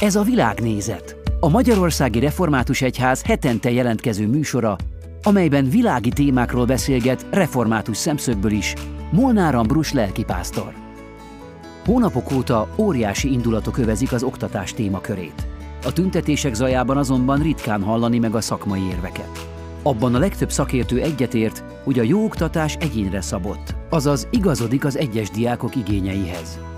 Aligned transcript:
Ez 0.00 0.16
a 0.16 0.22
világnézet, 0.22 1.16
a 1.40 1.48
Magyarországi 1.48 2.18
Református 2.18 2.82
Egyház 2.82 3.22
hetente 3.22 3.70
jelentkező 3.70 4.26
műsora, 4.26 4.76
amelyben 5.22 5.68
világi 5.68 6.08
témákról 6.08 6.64
beszélget 6.64 7.26
református 7.30 7.96
szemszögből 7.96 8.50
is 8.50 8.74
Molnár 9.12 9.54
Ambrus 9.54 9.92
lelkipásztor. 9.92 10.74
Hónapok 11.84 12.32
óta 12.32 12.68
óriási 12.76 13.32
indulatok 13.32 13.78
övezik 13.78 14.12
az 14.12 14.22
oktatás 14.22 14.74
témakörét. 14.74 15.46
A 15.84 15.92
tüntetések 15.92 16.54
zajában 16.54 16.96
azonban 16.96 17.42
ritkán 17.42 17.82
hallani 17.82 18.18
meg 18.18 18.34
a 18.34 18.40
szakmai 18.40 18.82
érveket. 18.82 19.48
Abban 19.82 20.14
a 20.14 20.18
legtöbb 20.18 20.50
szakértő 20.50 21.00
egyetért, 21.00 21.64
hogy 21.84 21.98
a 21.98 22.02
jó 22.02 22.24
oktatás 22.24 22.76
egyénre 22.76 23.20
szabott, 23.20 23.74
azaz 23.90 24.28
igazodik 24.30 24.84
az 24.84 24.96
egyes 24.96 25.30
diákok 25.30 25.76
igényeihez. 25.76 26.69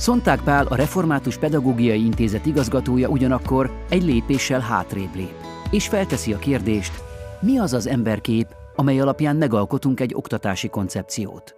Szonták 0.00 0.40
Pál, 0.40 0.66
a 0.66 0.74
Református 0.74 1.38
Pedagógiai 1.38 2.04
Intézet 2.04 2.46
igazgatója 2.46 3.08
ugyanakkor 3.08 3.70
egy 3.88 4.02
lépéssel 4.02 4.60
hátrébb 4.60 5.14
lép, 5.14 5.34
és 5.70 5.88
felteszi 5.88 6.32
a 6.32 6.38
kérdést, 6.38 6.92
mi 7.40 7.58
az 7.58 7.72
az 7.72 7.86
emberkép, 7.86 8.46
amely 8.76 9.00
alapján 9.00 9.36
megalkotunk 9.36 10.00
egy 10.00 10.14
oktatási 10.14 10.68
koncepciót. 10.68 11.54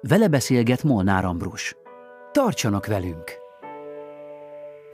Vele 0.00 0.28
beszélget 0.28 0.82
Molnár 0.82 1.24
Ambrus. 1.24 1.76
Tartsanak 2.32 2.86
velünk! 2.86 3.24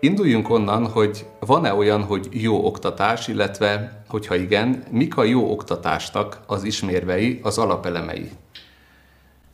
Induljunk 0.01 0.51
onnan, 0.51 0.87
hogy 0.87 1.27
van-e 1.41 1.75
olyan, 1.75 2.03
hogy 2.03 2.29
jó 2.31 2.67
oktatás, 2.67 3.29
illetve, 3.29 4.03
hogyha 4.09 4.35
igen, 4.35 4.83
mik 4.91 5.17
a 5.17 5.25
jó 5.25 5.51
oktatásnak 5.51 6.41
az 6.47 6.65
ismérvei, 6.65 7.41
az 7.43 7.59
alapelemei? 7.59 8.31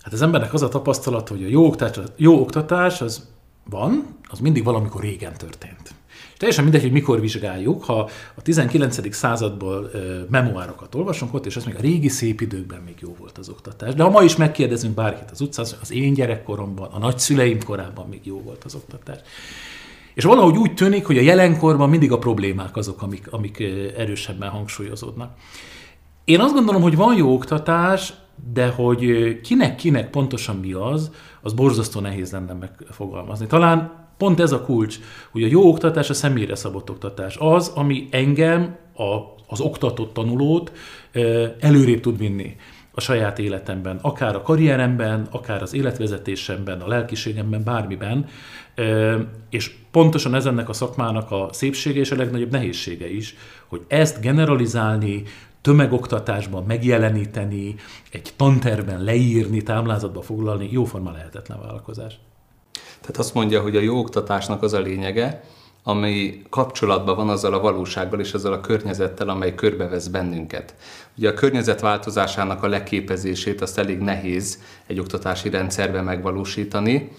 Hát 0.05 0.13
az 0.13 0.23
embernek 0.23 0.53
az 0.55 0.63
a 0.63 0.69
tapasztalat, 0.69 1.29
hogy 1.29 1.45
a 1.45 1.49
jó 1.49 1.67
oktatás, 1.67 2.05
jó 2.17 2.41
oktatás 2.41 3.01
az 3.01 3.23
van, 3.71 4.17
az 4.29 4.39
mindig 4.39 4.65
valamikor 4.65 5.03
régen 5.03 5.33
történt. 5.37 5.95
És 6.33 6.41
teljesen 6.41 6.65
mindegy, 6.65 6.83
hogy 6.83 6.93
mikor 6.93 7.21
vizsgáljuk, 7.21 7.85
ha 7.85 8.09
a 8.35 8.43
19. 8.43 9.15
századból 9.15 9.91
e, 9.95 9.99
memoárokat 10.31 10.95
olvasunk 10.95 11.35
ott, 11.35 11.47
és 11.47 11.57
az 11.57 11.65
még 11.65 11.75
a 11.75 11.81
régi 11.81 12.09
szép 12.09 12.41
időkben 12.41 12.81
még 12.81 12.95
jó 13.01 13.15
volt 13.19 13.39
az 13.39 13.49
oktatás. 13.49 13.95
De 13.95 14.03
ha 14.03 14.11
ma 14.11 14.23
is 14.23 14.37
megkérdezünk 14.37 14.95
bárkit 14.95 15.31
az 15.31 15.41
utcán, 15.41 15.67
az 15.81 15.93
én 15.93 16.15
gyerekkoromban, 16.15 16.91
a 16.93 16.99
nagyszüleim 16.99 17.63
korában 17.63 18.09
még 18.09 18.21
jó 18.27 18.41
volt 18.41 18.65
az 18.65 18.75
oktatás. 18.75 19.19
És 20.15 20.25
valahogy 20.25 20.57
úgy 20.57 20.75
tűnik, 20.75 21.07
hogy 21.07 21.19
a 21.19 21.23
jelenkorban 21.23 21.89
mindig 21.89 22.13
a 22.13 22.19
problémák 22.19 22.77
azok, 22.77 23.03
amik, 23.03 23.33
amik 23.33 23.61
erősebben 23.97 24.51
hangsúlyozódnak. 24.51 25.37
Én 26.25 26.41
azt 26.41 26.55
gondolom, 26.55 26.83
hogy 26.83 26.97
van 26.97 27.17
jó 27.17 27.33
oktatás, 27.33 28.13
de 28.53 28.69
hogy 28.69 29.41
kinek-kinek 29.41 30.11
pontosan 30.11 30.57
mi 30.57 30.73
az, 30.73 31.11
az 31.43 31.53
borzasztó 31.53 32.01
nehéz 32.01 32.33
lenne 32.33 32.53
megfogalmazni. 32.53 33.47
Talán 33.47 34.07
pont 34.17 34.41
ez 34.41 34.53
a 34.53 34.61
kulcs, 34.61 34.99
hogy 35.31 35.43
a 35.43 35.47
jó 35.47 35.69
oktatás 35.69 36.11
a 36.11 36.15
személyre 36.15 36.55
szabott 36.55 36.91
oktatás. 36.91 37.37
Az, 37.37 37.73
ami 37.75 38.09
engem, 38.11 38.77
a, 38.97 39.35
az 39.47 39.61
oktatott 39.61 40.13
tanulót 40.13 40.73
előrébb 41.61 42.01
tud 42.01 42.19
vinni 42.19 42.57
a 42.95 43.01
saját 43.01 43.39
életemben, 43.39 43.99
akár 44.03 44.35
a 44.35 44.43
karrieremben, 44.43 45.27
akár 45.31 45.63
az 45.63 45.75
életvezetésemben, 45.75 46.81
a 46.81 46.89
lelkiségemben, 46.89 47.63
bármiben. 47.65 48.27
És 49.51 49.75
pontosan 49.91 50.35
ez 50.35 50.47
ennek 50.47 50.69
a 50.69 50.73
szakmának 50.73 51.31
a 51.31 51.49
szépsége 51.53 52.01
és 52.01 52.11
a 52.11 52.17
legnagyobb 52.17 52.51
nehézsége 52.51 53.11
is, 53.11 53.37
hogy 53.67 53.83
ezt 53.89 54.21
generalizálni, 54.21 55.23
tömegoktatásban 55.65 56.65
megjeleníteni, 56.65 57.75
egy 58.11 58.33
tanterben 58.37 59.03
leírni, 59.03 59.63
táblázatba 59.63 60.23
foglalni, 60.23 60.69
jóforma 60.73 61.11
lehetetlen 61.11 61.61
vállalkozás. 61.61 62.19
Tehát 63.01 63.17
azt 63.17 63.35
mondja, 63.35 63.61
hogy 63.61 63.77
a 63.77 63.81
jó 63.81 63.99
oktatásnak 63.99 64.63
az 64.63 64.73
a 64.73 64.81
lényege, 64.81 65.45
ami 65.83 66.43
kapcsolatban 66.51 67.17
van 67.17 67.29
azzal 67.29 67.55
a 67.55 67.61
valósággal 67.61 68.21
és 68.21 68.33
azzal 68.33 68.53
a 68.53 68.61
környezettel, 68.61 69.29
amely 69.29 69.55
körbevesz 69.55 70.07
bennünket. 70.07 70.75
Ugye 71.17 71.29
a 71.29 71.35
környezet 71.35 71.81
változásának 71.81 72.63
a 72.63 72.69
leképezését 72.69 73.61
azt 73.61 73.79
elég 73.79 73.99
nehéz 73.99 74.63
egy 74.87 74.99
oktatási 74.99 75.51
rendszerben 75.51 76.05
megvalósítani, 76.05 77.11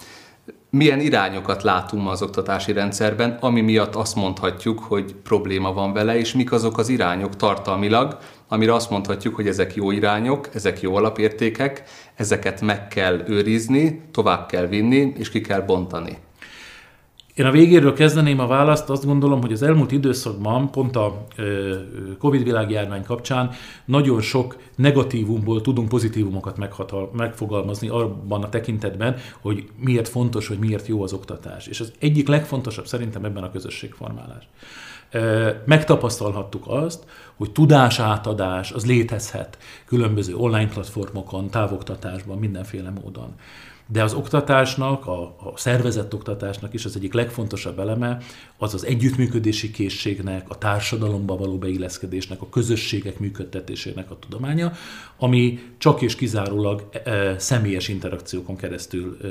milyen 0.70 1.00
irányokat 1.00 1.64
látunk 1.64 2.10
az 2.10 2.22
oktatási 2.22 2.72
rendszerben, 2.72 3.38
ami 3.42 3.62
miatt 3.62 3.96
azt 3.96 4.16
mondhatjuk, 4.16 4.80
hogy 4.80 5.16
probléma 5.16 5.74
van 5.74 5.94
vele, 5.94 6.18
és 6.18 6.34
mik 6.34 6.52
azok 6.52 6.78
az 6.78 6.90
irányok 6.90 7.36
tartalmilag, 7.36 8.18
amire 8.48 8.74
azt 8.74 8.90
mondhatjuk, 8.90 9.36
hogy 9.36 9.48
ezek 9.48 9.76
jó 9.76 9.92
irányok, 9.92 10.50
ezek 10.54 10.82
jó 10.82 10.96
alapértékek, 10.96 11.84
ezeket 12.16 12.62
meg 12.62 12.88
kell 12.88 13.24
őrizni, 13.28 14.02
tovább 14.12 14.48
kell 14.48 14.66
vinni, 14.66 15.14
és 15.18 15.30
ki 15.30 15.42
kell 15.42 15.62
bontani. 15.62 16.18
Én 17.36 17.46
a 17.46 17.52
végéről 17.52 17.94
kezdeném 17.94 18.40
a 18.40 18.48
választ, 18.48 18.90
azt 18.90 19.06
gondolom, 19.06 19.42
hogy 19.42 19.52
az 19.52 19.62
elmúlt 19.62 19.92
időszakban, 19.92 20.72
pont 20.72 20.96
a 20.96 21.26
Covid 22.20 22.44
világjárvány 22.44 23.04
kapcsán 23.04 23.52
nagyon 23.86 24.22
sok 24.22 24.58
negatívumból 24.76 25.62
tudunk 25.62 25.90
pozitívumokat 25.90 26.58
megfogalmazni 27.14 27.88
abban 27.88 28.44
a 28.44 28.50
tekintetben, 28.50 29.16
hogy 29.42 29.70
miért 29.80 30.08
fontos, 30.08 30.48
hogy 30.48 30.58
miért 30.58 30.88
jó 30.88 31.04
az 31.04 31.14
oktatás. 31.14 31.68
És 31.68 31.80
az 31.80 31.92
egyik 32.00 32.28
legfontosabb 32.28 32.88
szerintem 32.88 33.26
ebben 33.26 33.44
a 33.44 33.52
közösségformálás. 33.52 34.48
Megtapasztalhattuk 35.66 36.64
azt, 36.68 37.04
hogy 37.36 37.52
tudásátadás 37.52 38.72
az 38.72 38.86
létezhet 38.86 39.58
különböző 39.86 40.36
online 40.36 40.68
platformokon, 40.68 41.50
távoktatásban, 41.50 42.38
mindenféle 42.38 42.90
módon. 42.90 43.36
De 43.88 44.04
az 44.04 44.14
oktatásnak, 44.14 45.08
a, 45.08 45.22
a 45.24 45.54
szervezett 45.56 46.14
oktatásnak 46.14 46.74
is 46.74 46.86
az 46.86 46.96
egyik 46.96 47.14
legfontosabb 47.14 47.80
eleme 47.80 48.18
az 48.58 48.74
az 48.74 48.86
együttműködési 48.86 49.72
készségnek, 49.72 50.50
a 50.50 50.58
társadalomba 50.58 51.38
való 51.38 51.58
beilleszkedésnek, 51.58 52.42
a 52.42 52.50
közösségek 52.50 53.20
működtetésének 53.20 54.12
a 54.12 54.20
tudománya, 54.20 54.72
ami 55.18 55.60
csak 55.78 56.02
és 56.02 56.16
kizárólag 56.16 56.90
e, 57.04 57.40
személyes 57.40 57.88
interakciókon 57.88 58.56
keresztül 58.56 59.18
e, 59.22 59.28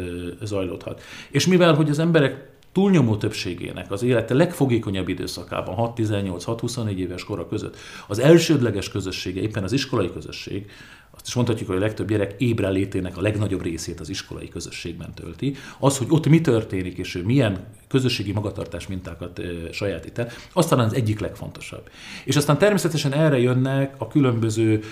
zajlódhat. 0.46 1.02
És 1.30 1.46
mivel, 1.46 1.74
hogy 1.74 1.90
az 1.90 1.98
emberek 1.98 2.53
túlnyomó 2.74 3.16
többségének 3.16 3.90
az 3.90 4.02
élete 4.02 4.34
legfogékonyabb 4.34 5.08
időszakában, 5.08 5.92
6-18-6-24 5.96 6.96
éves 6.96 7.24
kora 7.24 7.48
között, 7.48 7.76
az 8.06 8.18
elsődleges 8.18 8.88
közössége 8.88 9.40
éppen 9.40 9.62
az 9.62 9.72
iskolai 9.72 10.12
közösség, 10.12 10.70
azt 11.16 11.26
is 11.26 11.34
mondhatjuk, 11.34 11.68
hogy 11.68 11.76
a 11.76 11.80
legtöbb 11.80 12.08
gyerek 12.08 12.34
ébrelétének 12.38 13.16
a 13.16 13.20
legnagyobb 13.20 13.62
részét 13.62 14.00
az 14.00 14.08
iskolai 14.08 14.48
közösségben 14.48 15.14
tölti. 15.14 15.54
Az, 15.78 15.98
hogy 15.98 16.06
ott 16.10 16.28
mi 16.28 16.40
történik, 16.40 16.98
és 16.98 17.14
ő 17.14 17.24
milyen 17.24 17.66
közösségi 17.88 18.32
magatartás 18.32 18.86
mintákat 18.86 19.40
sajátít 19.72 20.18
el, 20.18 20.28
az 20.52 20.66
talán 20.66 20.86
az 20.86 20.94
egyik 20.94 21.20
legfontosabb. 21.20 21.90
És 22.24 22.36
aztán 22.36 22.58
természetesen 22.58 23.12
erre 23.12 23.38
jönnek 23.38 23.94
a 23.98 24.08
különböző 24.08 24.82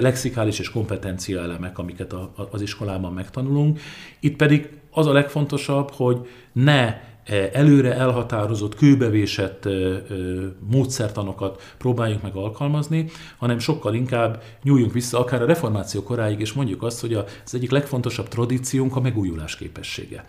lexikális 0.00 0.58
és 0.58 0.70
kompetencia 0.70 1.42
elemek, 1.42 1.78
amiket 1.78 2.12
a, 2.12 2.32
a, 2.36 2.48
az 2.50 2.62
iskolában 2.62 3.12
megtanulunk. 3.12 3.80
Itt 4.20 4.36
pedig 4.36 4.68
az 4.90 5.06
a 5.06 5.12
legfontosabb, 5.12 5.90
hogy 5.90 6.28
ne 6.52 7.00
előre 7.52 7.94
elhatározott, 7.94 8.74
kőbevésett 8.74 9.66
e, 9.66 9.70
e, 9.70 10.02
módszertanokat 10.70 11.74
próbáljunk 11.78 12.22
meg 12.22 12.34
alkalmazni, 12.34 13.10
hanem 13.38 13.58
sokkal 13.58 13.94
inkább 13.94 14.42
nyúljunk 14.62 14.92
vissza 14.92 15.18
akár 15.18 15.42
a 15.42 15.46
reformáció 15.46 16.02
koráig, 16.02 16.40
és 16.40 16.52
mondjuk 16.52 16.82
azt, 16.82 17.00
hogy 17.00 17.14
az 17.14 17.54
egyik 17.54 17.70
legfontosabb 17.70 18.28
tradíciónk 18.28 18.96
a 18.96 19.00
megújulás 19.00 19.56
képessége. 19.56 20.24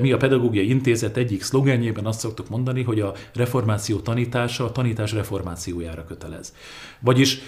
Mi 0.00 0.12
a 0.12 0.16
Pedagógiai 0.16 0.68
Intézet 0.68 1.16
egyik 1.16 1.42
szlogenjében 1.42 2.06
azt 2.06 2.20
szoktuk 2.20 2.48
mondani, 2.48 2.82
hogy 2.82 3.00
a 3.00 3.12
reformáció 3.34 3.98
tanítása 3.98 4.64
a 4.64 4.72
tanítás 4.72 5.12
reformációjára 5.12 6.04
kötelez. 6.04 6.54
Vagyis 7.00 7.38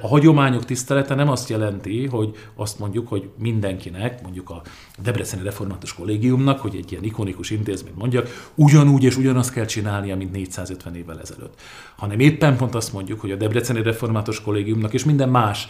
a 0.00 0.06
hagyományok 0.08 0.64
tisztelete 0.64 1.14
nem 1.14 1.28
azt 1.28 1.48
jelenti, 1.48 2.06
hogy 2.06 2.36
azt 2.54 2.78
mondjuk, 2.78 3.08
hogy 3.08 3.28
mindenkinek, 3.38 4.22
mondjuk 4.22 4.50
a 4.50 4.62
Debreceni 5.02 5.42
Református 5.42 5.94
Kollégiumnak, 5.94 6.60
hogy 6.60 6.76
egy 6.76 6.92
ilyen 6.92 7.04
ikonikus 7.04 7.50
intézmény 7.50 7.94
mondjak, 8.06 8.50
ugyanúgy 8.54 9.04
és 9.04 9.16
ugyanazt 9.16 9.52
kell 9.52 9.64
csinálnia, 9.64 10.16
mint 10.16 10.32
450 10.32 10.96
évvel 10.96 11.20
ezelőtt. 11.20 11.60
Hanem 11.96 12.20
éppen 12.20 12.56
pont 12.56 12.74
azt 12.74 12.92
mondjuk, 12.92 13.20
hogy 13.20 13.30
a 13.30 13.36
Debreceni 13.36 13.82
Református 13.82 14.40
Kollégiumnak 14.40 14.92
és 14.92 15.04
minden 15.04 15.28
más 15.28 15.68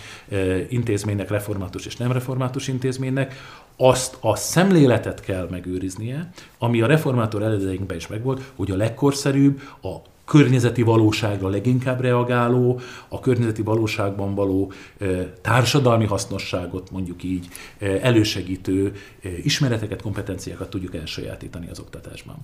intézménynek, 0.69 1.31
református 1.31 1.87
és 1.87 1.97
nem 1.97 2.13
református 2.13 2.69
intézménynek 2.69 3.35
azt 3.77 4.17
a 4.21 4.37
szemléletet 4.37 5.21
kell 5.21 5.49
megőriznie, 5.51 6.31
ami 6.59 6.81
a 6.81 6.87
reformátor 6.87 7.43
eredeteinkben 7.43 7.97
is 7.97 8.07
megvolt, 8.07 8.53
hogy 8.55 8.71
a 8.71 8.77
legkorszerűbb, 8.77 9.61
a 9.83 9.95
környezeti 10.27 10.83
valóságra 10.83 11.49
leginkább 11.49 12.01
reagáló, 12.01 12.81
a 13.09 13.21
környezeti 13.21 13.63
valóságban 13.63 14.35
való 14.35 14.73
társadalmi 15.41 16.05
hasznosságot 16.05 16.91
mondjuk 16.91 17.23
így 17.23 17.49
elősegítő 18.03 18.93
ismereteket, 19.43 20.03
kompetenciákat 20.03 20.71
tudjuk 20.71 20.95
elsajátítani 20.95 21.69
az 21.71 21.79
oktatásban. 21.79 22.37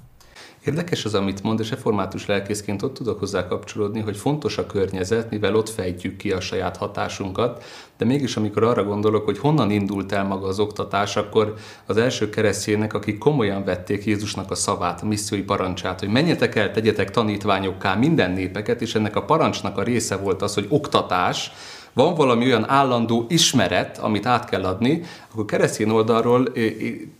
Érdekes 0.64 1.04
az, 1.04 1.14
amit 1.14 1.42
mond, 1.42 1.60
és 1.60 1.70
református 1.70 2.26
lelkészként 2.26 2.82
ott 2.82 2.94
tudok 2.94 3.18
hozzá 3.18 3.46
kapcsolódni, 3.46 4.00
hogy 4.00 4.16
fontos 4.16 4.58
a 4.58 4.66
környezet, 4.66 5.30
mivel 5.30 5.54
ott 5.54 5.68
fejtjük 5.68 6.16
ki 6.16 6.32
a 6.32 6.40
saját 6.40 6.76
hatásunkat, 6.76 7.64
de 8.02 8.08
mégis 8.08 8.36
amikor 8.36 8.64
arra 8.64 8.84
gondolok, 8.84 9.24
hogy 9.24 9.38
honnan 9.38 9.70
indult 9.70 10.12
el 10.12 10.24
maga 10.24 10.46
az 10.46 10.58
oktatás, 10.58 11.16
akkor 11.16 11.54
az 11.86 11.96
első 11.96 12.30
keresztjének, 12.30 12.94
akik 12.94 13.18
komolyan 13.18 13.64
vették 13.64 14.04
Jézusnak 14.04 14.50
a 14.50 14.54
szavát, 14.54 15.02
a 15.02 15.06
missziói 15.06 15.42
parancsát, 15.42 16.00
hogy 16.00 16.08
menjetek 16.08 16.54
el, 16.54 16.70
tegyetek 16.70 17.10
tanítványokká 17.10 17.94
minden 17.94 18.30
népeket, 18.30 18.82
és 18.82 18.94
ennek 18.94 19.16
a 19.16 19.24
parancsnak 19.24 19.78
a 19.78 19.82
része 19.82 20.16
volt 20.16 20.42
az, 20.42 20.54
hogy 20.54 20.66
oktatás, 20.68 21.52
van 21.92 22.14
valami 22.14 22.44
olyan 22.44 22.68
állandó 22.68 23.26
ismeret, 23.28 23.98
amit 23.98 24.26
át 24.26 24.44
kell 24.44 24.64
adni, 24.64 25.02
akkor 25.32 25.44
keresztény 25.44 25.90
oldalról 25.90 26.52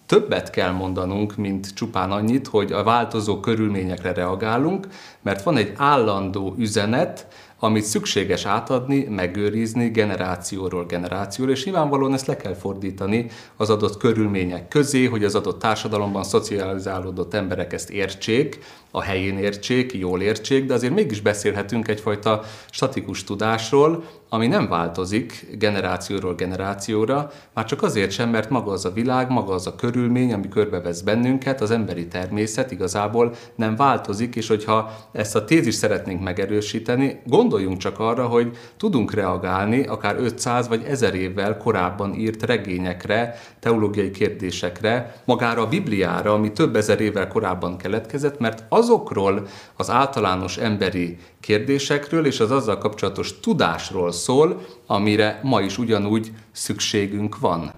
többet 0.06 0.50
kell 0.50 0.70
mondanunk, 0.70 1.36
mint 1.36 1.74
csupán 1.74 2.10
annyit, 2.10 2.46
hogy 2.46 2.72
a 2.72 2.82
változó 2.82 3.40
körülményekre 3.40 4.12
reagálunk, 4.12 4.86
mert 5.22 5.42
van 5.42 5.56
egy 5.56 5.72
állandó 5.76 6.54
üzenet, 6.58 7.26
amit 7.64 7.84
szükséges 7.84 8.44
átadni, 8.44 9.04
megőrizni 9.04 9.88
generációról 9.88 10.84
generációra, 10.84 11.50
és 11.50 11.64
nyilvánvalóan 11.64 12.14
ezt 12.14 12.26
le 12.26 12.36
kell 12.36 12.54
fordítani 12.54 13.26
az 13.56 13.70
adott 13.70 13.96
körülmények 13.96 14.68
közé, 14.68 15.04
hogy 15.04 15.24
az 15.24 15.34
adott 15.34 15.58
társadalomban 15.58 16.24
szocializálódott 16.24 17.34
emberek 17.34 17.72
ezt 17.72 17.90
értsék, 17.90 18.58
a 18.90 19.02
helyén 19.02 19.38
értsék, 19.38 19.92
jól 19.92 20.20
értsék, 20.20 20.66
de 20.66 20.74
azért 20.74 20.94
mégis 20.94 21.20
beszélhetünk 21.20 21.88
egyfajta 21.88 22.42
statikus 22.70 23.24
tudásról, 23.24 24.04
ami 24.34 24.46
nem 24.46 24.68
változik 24.68 25.46
generációról 25.58 26.34
generációra, 26.34 27.30
már 27.54 27.64
csak 27.64 27.82
azért 27.82 28.10
sem, 28.10 28.30
mert 28.30 28.50
maga 28.50 28.72
az 28.72 28.84
a 28.84 28.92
világ, 28.92 29.30
maga 29.30 29.52
az 29.52 29.66
a 29.66 29.74
körülmény, 29.74 30.32
ami 30.32 30.48
körbevesz 30.48 31.00
bennünket, 31.00 31.60
az 31.60 31.70
emberi 31.70 32.06
természet 32.06 32.70
igazából 32.70 33.34
nem 33.54 33.76
változik, 33.76 34.36
és 34.36 34.48
hogyha 34.48 34.90
ezt 35.12 35.36
a 35.36 35.44
tézist 35.44 35.78
szeretnénk 35.78 36.22
megerősíteni, 36.22 37.20
gondoljunk 37.26 37.76
csak 37.76 37.98
arra, 37.98 38.26
hogy 38.26 38.56
tudunk 38.76 39.14
reagálni 39.14 39.82
akár 39.86 40.16
500 40.18 40.68
vagy 40.68 40.84
1000 40.84 41.14
évvel 41.14 41.56
korábban 41.56 42.14
írt 42.14 42.42
regényekre, 42.42 43.34
teológiai 43.60 44.10
kérdésekre, 44.10 45.22
magára 45.24 45.62
a 45.62 45.68
Bibliára, 45.68 46.32
ami 46.32 46.52
több 46.52 46.76
ezer 46.76 47.00
évvel 47.00 47.28
korábban 47.28 47.76
keletkezett, 47.76 48.38
mert 48.38 48.64
azokról 48.68 49.46
az 49.76 49.90
általános 49.90 50.56
emberi 50.56 51.18
kérdésekről 51.42 52.26
és 52.26 52.40
az 52.40 52.50
azzal 52.50 52.78
kapcsolatos 52.78 53.40
tudásról 53.40 54.12
szól, 54.12 54.60
amire 54.86 55.40
ma 55.42 55.60
is 55.60 55.78
ugyanúgy 55.78 56.32
szükségünk 56.52 57.38
van. 57.38 57.72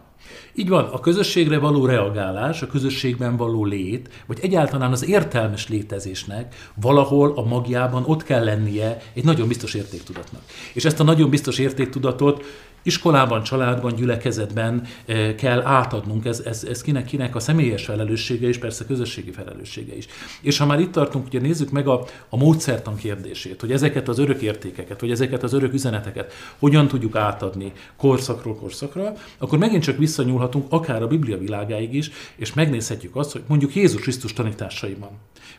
Így 0.55 0.69
van, 0.69 0.85
a 0.85 1.01
közösségre 1.01 1.59
való 1.59 1.87
reagálás, 1.87 2.63
a 2.63 2.67
közösségben 2.67 3.37
való 3.37 3.65
lét, 3.65 4.09
vagy 4.27 4.39
egyáltalán 4.43 4.93
az 4.93 5.09
értelmes 5.09 5.69
létezésnek 5.69 6.71
valahol 6.81 7.33
a 7.37 7.45
magjában 7.45 8.05
ott 8.07 8.23
kell 8.23 8.45
lennie 8.45 9.03
egy 9.15 9.25
nagyon 9.25 9.49
biztos 9.49 9.75
értéktudatnak. 9.75 10.43
És 10.73 10.85
ezt 10.85 11.01
a 11.01 11.05
nagyon 11.05 11.31
biztos 11.31 11.59
értéktudatot 11.59 12.45
iskolában, 12.85 13.43
családban, 13.43 13.95
gyülekezetben 13.95 14.83
eh, 15.07 15.35
kell 15.35 15.63
átadnunk, 15.63 16.25
ez, 16.25 16.41
ez, 16.45 16.65
ez 16.71 16.83
kinek, 16.83 17.05
kinek 17.05 17.35
a 17.37 17.41
személyes 17.41 17.85
felelőssége 17.85 18.49
és 18.49 18.59
persze 18.59 18.85
közösségi 18.85 19.31
felelőssége 19.31 19.97
is. 19.97 20.07
És 20.41 20.59
ha 20.59 20.67
már 20.67 20.81
itt 20.81 20.93
tartunk, 20.93 21.27
ugye 21.27 21.41
nézzük 21.41 21.71
meg 21.71 21.89
a, 21.89 22.05
a 22.29 22.37
módszertan 22.37 22.97
kérdését, 22.97 23.61
hogy 23.61 23.73
ezeket 23.73 24.09
az 24.09 24.19
örök 24.19 24.41
értékeket, 24.41 25.01
vagy 25.01 25.11
ezeket 25.11 25.43
az 25.43 25.53
örök 25.53 25.73
üzeneteket 25.73 26.33
hogyan 26.59 26.89
tudjuk 26.89 27.17
átadni 27.17 27.73
korszakról 27.97 28.55
korszakra, 28.55 29.13
akkor 29.39 29.59
megint 29.59 29.83
csak 29.83 29.99
visszanyúlhatunk 29.99 30.67
akár 30.69 31.03
a 31.03 31.07
Biblia 31.07 31.39
világáig 31.39 31.95
is, 31.95 32.11
és 32.37 32.55
megnézhetjük 32.55 33.17
azt, 33.17 33.33
hogy 33.33 33.43
mondjuk 33.47 33.75
Jézus 33.75 34.03
Krisztus 34.03 34.33
tanításaiban 34.33 35.11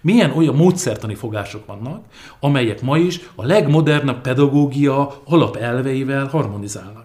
milyen 0.02 0.32
olyan 0.32 0.56
módszertani 0.56 1.16
fogások 1.16 1.66
vannak, 1.66 2.06
amelyek 2.40 2.82
ma 2.82 2.98
is 2.98 3.20
a 3.36 3.46
legmodernebb 3.46 4.22
pedagógia 4.22 5.22
alapelveivel 5.26 6.28
harmonizálnak. 6.28 7.05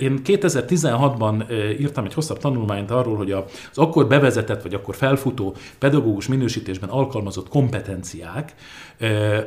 Én 0.00 0.20
2016-ban 0.24 1.44
írtam 1.80 2.04
egy 2.04 2.14
hosszabb 2.14 2.38
tanulmányt 2.38 2.90
arról, 2.90 3.16
hogy 3.16 3.32
az 3.32 3.44
akkor 3.74 4.06
bevezetett, 4.06 4.62
vagy 4.62 4.74
akkor 4.74 4.94
felfutó 4.94 5.54
pedagógus 5.78 6.28
minősítésben 6.28 6.88
alkalmazott 6.88 7.48
kompetenciák, 7.48 8.54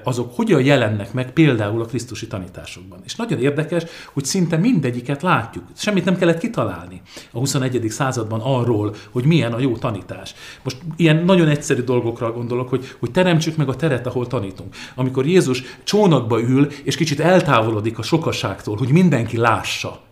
azok 0.04 0.36
hogyan 0.36 0.64
jelennek 0.64 1.14
meg 1.14 1.32
például 1.32 1.82
a 1.82 1.86
Krisztusi 1.86 2.28
tanításokban. 2.28 3.00
És 3.06 3.16
nagyon 3.16 3.40
érdekes, 3.40 3.84
hogy 4.14 4.26
szinte 4.26 4.58
mindegyiket 4.58 5.22
látjuk. 5.22 5.64
Semmit 5.76 6.06
nem 6.06 6.18
kellett 6.18 6.38
kitalálni 6.38 7.02
a 7.32 7.38
21. 7.38 7.86
században 7.90 8.40
arról, 8.44 8.96
hogy 9.12 9.26
milyen 9.26 9.54
a 9.54 9.60
jó 9.60 9.78
tanítás. 9.78 10.34
Most 10.64 10.78
ilyen 10.96 11.24
nagyon 11.26 11.48
egyszerű 11.48 11.82
dolgokra 11.82 12.32
gondolok, 12.32 12.70
hogy, 12.70 12.96
hogy 13.00 13.12
teremtsük 13.12 13.56
meg 13.56 13.70
a 13.70 13.76
teret, 13.76 14.08
ahol 14.08 14.28
tanítunk. 14.28 14.76
Amikor 14.96 15.26
Jézus 15.26 15.64
csónakba 15.84 16.42
ül, 16.42 16.68
és 16.84 16.96
kicsit 16.96 17.20
eltávolodik 17.20 17.98
a 17.98 18.02
sokaságtól, 18.02 18.78
hogy 18.78 18.90
mindenki 18.90 19.38
lássa 19.38 20.03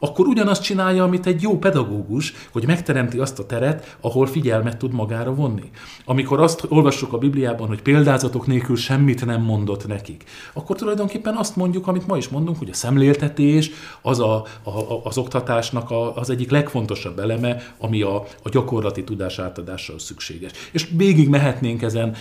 akkor 0.00 0.26
ugyanazt 0.26 0.62
csinálja, 0.62 1.04
amit 1.04 1.26
egy 1.26 1.42
jó 1.42 1.58
pedagógus, 1.58 2.34
hogy 2.52 2.66
megteremti 2.66 3.18
azt 3.18 3.38
a 3.38 3.46
teret, 3.46 3.96
ahol 4.00 4.26
figyelmet 4.26 4.76
tud 4.76 4.92
magára 4.92 5.34
vonni. 5.34 5.70
Amikor 6.04 6.40
azt 6.40 6.66
olvassuk 6.68 7.12
a 7.12 7.18
Bibliában, 7.18 7.68
hogy 7.68 7.82
példázatok 7.82 8.46
nélkül 8.46 8.76
semmit 8.76 9.26
nem 9.26 9.42
mondott 9.42 9.86
nekik, 9.86 10.24
akkor 10.52 10.76
tulajdonképpen 10.76 11.36
azt 11.36 11.56
mondjuk, 11.56 11.86
amit 11.86 12.06
ma 12.06 12.16
is 12.16 12.28
mondunk, 12.28 12.58
hogy 12.58 12.68
a 12.70 12.74
szemléltetés 12.74 13.70
az 14.02 14.20
a, 14.20 14.34
a, 14.62 14.70
az 15.04 15.18
oktatásnak 15.18 15.90
a, 15.90 16.16
az 16.16 16.30
egyik 16.30 16.50
legfontosabb 16.50 17.18
eleme, 17.18 17.62
ami 17.78 18.02
a, 18.02 18.16
a 18.42 18.48
gyakorlati 18.48 19.04
tudás 19.04 19.38
átadással 19.38 19.98
szükséges. 19.98 20.50
És 20.72 20.88
végig 20.96 21.28
mehetnénk 21.28 21.82
ezen 21.82 22.14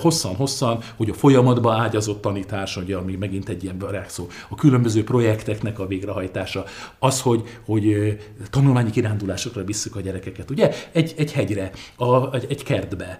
hosszan-hosszan, 0.00 0.78
hogy 0.96 1.08
a 1.10 1.14
folyamatba 1.14 1.72
ágyazott 1.72 2.20
tanítás, 2.20 2.76
ugye, 2.76 2.96
ami 2.96 3.16
megint 3.16 3.48
egy 3.48 3.62
ilyen 3.62 3.80
szó, 4.08 4.28
a 4.48 4.54
különböző 4.54 5.04
projekteknek 5.04 5.78
a 5.78 5.86
végrehajtása, 5.86 6.64
az, 6.98 7.21
hogy, 7.22 7.58
hogy 7.64 8.16
tanulmányi 8.50 8.90
kirándulásokra 8.90 9.64
visszük 9.64 9.96
a 9.96 10.00
gyerekeket, 10.00 10.50
ugye? 10.50 10.72
Egy, 10.92 11.14
egy 11.16 11.32
hegyre, 11.32 11.70
a, 11.96 12.34
egy, 12.34 12.46
egy 12.48 12.62
kertbe, 12.62 13.18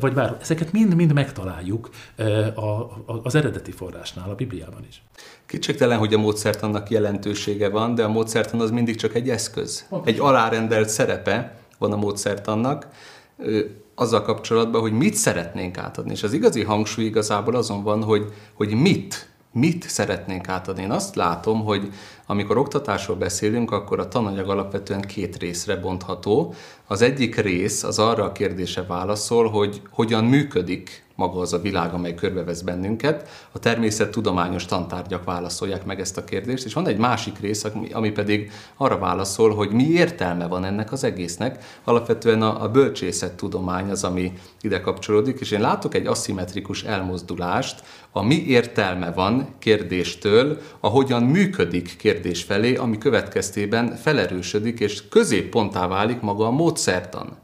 vagy 0.00 0.12
bár 0.12 0.36
ezeket 0.40 0.72
mind-mind 0.72 1.12
megtaláljuk 1.12 1.90
a, 2.54 2.60
a, 2.60 3.04
az 3.22 3.34
eredeti 3.34 3.70
forrásnál, 3.70 4.30
a 4.30 4.34
Bibliában 4.34 4.84
is. 4.88 5.02
Kétségtelen, 5.46 5.98
hogy 5.98 6.14
a 6.14 6.18
módszertannak 6.18 6.90
jelentősége 6.90 7.68
van, 7.68 7.94
de 7.94 8.04
a 8.04 8.08
módszertan 8.08 8.60
az 8.60 8.70
mindig 8.70 8.96
csak 8.96 9.14
egy 9.14 9.30
eszköz. 9.30 9.86
Egy 10.04 10.18
alárendelt 10.18 10.88
szerepe 10.88 11.56
van 11.78 11.92
a 11.92 11.96
módszertannak, 11.96 12.88
azzal 13.94 14.22
kapcsolatban, 14.22 14.80
hogy 14.80 14.92
mit 14.92 15.14
szeretnénk 15.14 15.78
átadni. 15.78 16.12
És 16.12 16.22
az 16.22 16.32
igazi 16.32 16.62
hangsúly 16.62 17.04
igazából 17.04 17.54
azon 17.54 17.82
van, 17.82 18.02
hogy, 18.02 18.32
hogy 18.54 18.74
mit 18.74 19.30
mit 19.52 19.88
szeretnénk 19.88 20.48
átadni. 20.48 20.82
Én 20.82 20.90
azt 20.90 21.14
látom, 21.14 21.64
hogy 21.64 21.92
amikor 22.26 22.56
oktatásról 22.56 23.16
beszélünk, 23.16 23.70
akkor 23.70 23.98
a 23.98 24.08
tananyag 24.08 24.48
alapvetően 24.48 25.00
két 25.00 25.36
részre 25.36 25.76
bontható. 25.76 26.54
Az 26.86 27.02
egyik 27.02 27.36
rész 27.36 27.82
az 27.82 27.98
arra 27.98 28.24
a 28.24 28.32
kérdése 28.32 28.82
válaszol, 28.82 29.48
hogy 29.48 29.80
hogyan 29.90 30.24
működik 30.24 31.02
maga 31.14 31.40
az 31.40 31.52
a 31.52 31.60
világ, 31.60 31.94
amely 31.94 32.14
körbevesz 32.14 32.60
bennünket. 32.60 33.28
A 33.52 33.58
természettudományos 33.58 34.64
tantárgyak 34.64 35.24
válaszolják 35.24 35.84
meg 35.84 36.00
ezt 36.00 36.16
a 36.16 36.24
kérdést, 36.24 36.64
és 36.64 36.74
van 36.74 36.86
egy 36.86 36.96
másik 36.96 37.38
rész, 37.38 37.66
ami 37.92 38.10
pedig 38.10 38.50
arra 38.76 38.98
válaszol, 38.98 39.54
hogy 39.54 39.70
mi 39.70 39.84
értelme 39.84 40.46
van 40.46 40.64
ennek 40.64 40.92
az 40.92 41.04
egésznek. 41.04 41.64
Alapvetően 41.84 42.42
a, 42.42 42.62
a 42.62 42.68
bölcsészettudomány 42.68 43.90
az, 43.90 44.04
ami 44.04 44.32
ide 44.60 44.80
kapcsolódik, 44.80 45.40
és 45.40 45.50
én 45.50 45.60
látok 45.60 45.94
egy 45.94 46.06
aszimmetrikus 46.06 46.82
elmozdulást 46.82 47.82
a 48.14 48.22
mi 48.22 48.44
értelme 48.46 49.12
van 49.12 49.48
kérdéstől 49.58 50.58
a 50.80 50.88
hogyan 50.88 51.22
működik 51.22 51.96
kérdés 52.12 52.42
felé, 52.42 52.74
ami 52.74 52.98
következtében 52.98 53.96
felerősödik, 53.96 54.80
és 54.80 55.08
középponttá 55.08 55.86
válik 55.86 56.20
maga 56.20 56.46
a 56.46 56.50
módszertan. 56.50 57.36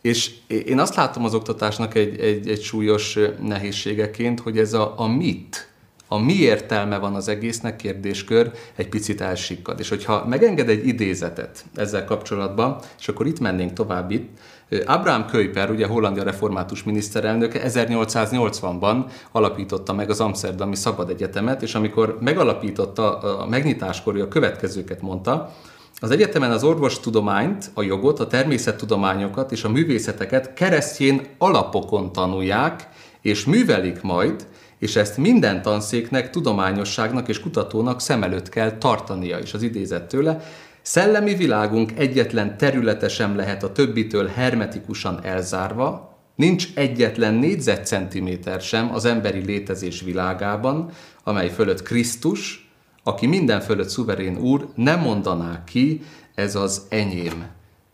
És 0.00 0.30
én 0.46 0.78
azt 0.78 0.94
látom 0.94 1.24
az 1.24 1.34
oktatásnak 1.34 1.94
egy, 1.94 2.20
egy, 2.20 2.48
egy 2.48 2.62
súlyos 2.62 3.18
nehézségeként, 3.42 4.40
hogy 4.40 4.58
ez 4.58 4.72
a, 4.72 4.94
a 4.96 5.06
mit, 5.06 5.68
a 6.08 6.18
mi 6.18 6.32
értelme 6.32 6.98
van 6.98 7.14
az 7.14 7.28
egésznek 7.28 7.76
kérdéskör 7.76 8.50
egy 8.76 8.88
picit 8.88 9.20
elsikkad. 9.20 9.80
És 9.80 9.88
hogyha 9.88 10.26
megenged 10.26 10.68
egy 10.68 10.86
idézetet 10.86 11.64
ezzel 11.74 12.04
kapcsolatban, 12.04 12.78
és 12.98 13.08
akkor 13.08 13.26
itt 13.26 13.40
mennénk 13.40 13.72
tovább 13.72 14.10
itt, 14.10 14.38
Abraham 14.86 15.26
Kuyper, 15.26 15.70
ugye 15.70 15.86
Hollandia 15.86 16.22
református 16.22 16.82
miniszterelnöke 16.82 17.60
1880-ban 17.64 19.04
alapította 19.32 19.92
meg 19.92 20.10
az 20.10 20.20
Amsterdami 20.20 20.76
Szabad 20.76 21.10
Egyetemet, 21.10 21.62
és 21.62 21.74
amikor 21.74 22.18
megalapította 22.20 23.18
a 23.18 23.46
megnyitáskor, 23.46 24.20
a 24.20 24.28
következőket 24.28 25.02
mondta, 25.02 25.52
az 26.00 26.10
egyetemen 26.10 26.50
az 26.50 26.64
orvostudományt, 26.64 27.70
a 27.74 27.82
jogot, 27.82 28.20
a 28.20 28.26
természettudományokat 28.26 29.52
és 29.52 29.64
a 29.64 29.68
művészeteket 29.68 30.54
keresztjén 30.54 31.26
alapokon 31.38 32.12
tanulják, 32.12 32.88
és 33.20 33.44
művelik 33.44 34.02
majd, 34.02 34.46
és 34.78 34.96
ezt 34.96 35.16
minden 35.16 35.62
tanszéknek, 35.62 36.30
tudományosságnak 36.30 37.28
és 37.28 37.40
kutatónak 37.40 38.00
szem 38.00 38.22
előtt 38.22 38.48
kell 38.48 38.78
tartania, 38.78 39.38
és 39.38 39.54
az 39.54 39.62
idézett 39.62 40.08
tőle, 40.08 40.40
Szellemi 40.88 41.34
világunk 41.34 41.98
egyetlen 41.98 42.56
területe 42.56 43.08
sem 43.08 43.36
lehet 43.36 43.62
a 43.62 43.72
többitől 43.72 44.26
hermetikusan 44.26 45.24
elzárva, 45.24 46.18
Nincs 46.34 46.68
egyetlen 46.74 47.34
négyzetcentiméter 47.34 48.60
sem 48.60 48.94
az 48.94 49.04
emberi 49.04 49.44
létezés 49.44 50.00
világában, 50.00 50.90
amely 51.24 51.48
fölött 51.48 51.82
Krisztus, 51.82 52.70
aki 53.02 53.26
minden 53.26 53.60
fölött 53.60 53.88
szuverén 53.88 54.36
úr, 54.38 54.68
nem 54.74 55.00
mondaná 55.00 55.64
ki, 55.64 56.02
ez 56.34 56.54
az 56.54 56.82
enyém. 56.88 57.46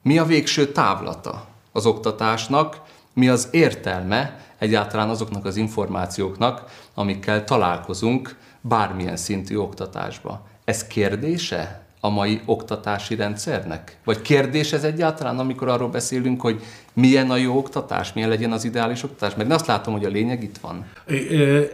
Mi 0.03 0.19
a 0.19 0.25
végső 0.25 0.73
távlata 0.73 1.47
az 1.73 1.87
oktatásnak, 1.87 2.81
mi 3.15 3.29
az 3.29 3.49
értelme 3.51 4.41
egyáltalán 4.59 5.09
azoknak 5.09 5.45
az 5.45 5.57
információknak, 5.57 6.65
amikkel 6.95 7.45
találkozunk 7.45 8.37
bármilyen 8.61 9.17
szintű 9.17 9.57
oktatásba. 9.57 10.47
Ez 10.65 10.87
kérdése 10.87 11.82
a 12.05 12.09
mai 12.09 12.41
oktatási 12.45 13.15
rendszernek? 13.15 13.99
Vagy 14.05 14.23
kérdés 14.23 14.73
ez 14.73 14.85
egyáltalán, 14.85 15.39
amikor 15.39 15.69
arról 15.69 15.89
beszélünk, 15.89 16.41
hogy 16.41 16.63
milyen 16.93 17.31
a 17.31 17.37
jó 17.37 17.57
oktatás, 17.57 18.13
milyen 18.13 18.29
legyen 18.29 18.53
az 18.53 18.65
ideális 18.65 19.03
oktatás? 19.03 19.35
Mert 19.35 19.53
azt 19.53 19.67
látom, 19.67 19.93
hogy 19.93 20.05
a 20.05 20.09
lényeg 20.09 20.43
itt 20.43 20.59
van. 20.59 20.85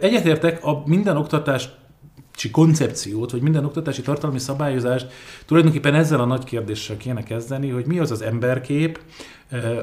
Egyetértek, 0.01 0.65
a 0.65 0.83
minden 0.85 1.17
oktatás 1.17 1.69
koncepciót, 2.47 3.31
vagy 3.31 3.41
minden 3.41 3.65
oktatási 3.65 4.01
tartalmi 4.01 4.39
szabályozást 4.39 5.07
tulajdonképpen 5.45 5.95
ezzel 5.95 6.19
a 6.19 6.25
nagy 6.25 6.43
kérdéssel 6.43 6.97
kéne 6.97 7.23
kezdeni, 7.23 7.69
hogy 7.69 7.85
mi 7.85 7.99
az 7.99 8.11
az 8.11 8.21
emberkép, 8.21 8.99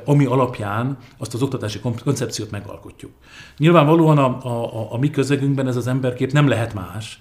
ami 0.05 0.25
alapján 0.25 0.99
azt 1.19 1.35
az 1.35 1.43
oktatási 1.43 1.81
koncepciót 2.05 2.51
megalkotjuk. 2.51 3.11
Nyilvánvalóan 3.59 4.19
a, 4.19 4.45
a, 4.45 4.93
a 4.93 4.99
mi 4.99 5.11
közegünkben 5.11 5.67
ez 5.67 5.77
az 5.77 5.87
emberkép 5.87 6.33
nem 6.33 6.49
lehet 6.49 6.75
más, 6.75 7.21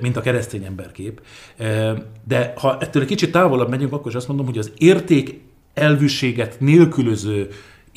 mint 0.00 0.16
a 0.16 0.20
keresztény 0.20 0.64
emberkép. 0.64 1.20
De 2.24 2.52
ha 2.56 2.78
ettől 2.80 3.02
egy 3.02 3.08
kicsit 3.08 3.32
távolabb 3.32 3.68
megyünk, 3.68 3.92
akkor 3.92 4.10
is 4.10 4.16
azt 4.16 4.28
mondom, 4.28 4.46
hogy 4.46 4.58
az 4.58 4.72
érték 4.78 5.40
elvűséget 5.74 6.60
nélkülöző 6.60 7.48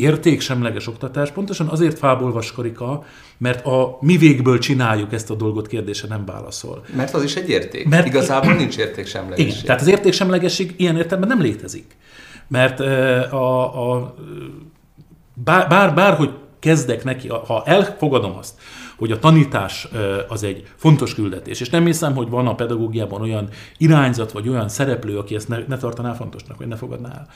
értéksemleges 0.02 0.88
oktatás 0.88 1.32
pontosan 1.32 1.68
azért 1.68 1.98
fából 1.98 2.32
vaskarika, 2.32 3.04
mert 3.38 3.66
a 3.66 3.98
mi 4.02 4.18
végből 4.18 4.60
csináljuk 4.60 5.14
ezt 5.14 5.30
a 5.30 5.36
dolgot 5.36 5.68
kérdése 5.68 6.08
nem 6.08 6.26
válaszol. 6.26 6.84
Mert 6.96 7.14
az 7.14 7.24
is 7.24 7.36
egy 7.36 7.50
érték. 7.50 7.90
Mert 7.90 8.08
Igazából 8.08 8.54
nincs 8.54 8.78
értéksemlegesség. 8.78 9.48
Igen, 9.48 9.66
tehát 9.66 9.82
az 9.82 9.88
értéksemlegesség 9.88 10.74
ilyen 10.78 10.98
értelemben 10.98 11.38
nem 11.38 11.46
létezik. 11.46 11.96
Mert 12.48 12.80
a, 13.32 13.92
a, 13.92 14.16
bár, 15.34 15.68
bár, 15.68 15.94
bárhogy 15.94 16.32
kezdek 16.60 17.04
neki, 17.04 17.28
ha 17.28 17.64
elfogadom 17.66 18.36
azt, 18.38 18.54
hogy 18.98 19.12
a 19.12 19.20
tanítás 19.20 19.88
az 20.28 20.44
egy 20.44 20.68
fontos 20.76 21.14
küldetés, 21.14 21.60
és 21.60 21.70
nem 21.70 21.86
hiszem, 21.86 22.16
hogy 22.16 22.30
van 22.30 22.48
a 22.48 22.56
pedagógiában 22.56 23.22
olyan 23.22 23.48
irányzat, 23.78 24.32
vagy 24.32 24.50
olyan 24.50 24.70
szereplő, 24.70 25.18
aki 25.18 25.36
ezt 25.36 25.48
ne, 25.48 25.58
ne 25.68 25.78
tartaná 25.78 26.14
fontosnak, 26.14 26.58
vagy 26.58 26.68
ne 26.68 26.76
fogadná 26.76 27.10
el 27.10 27.28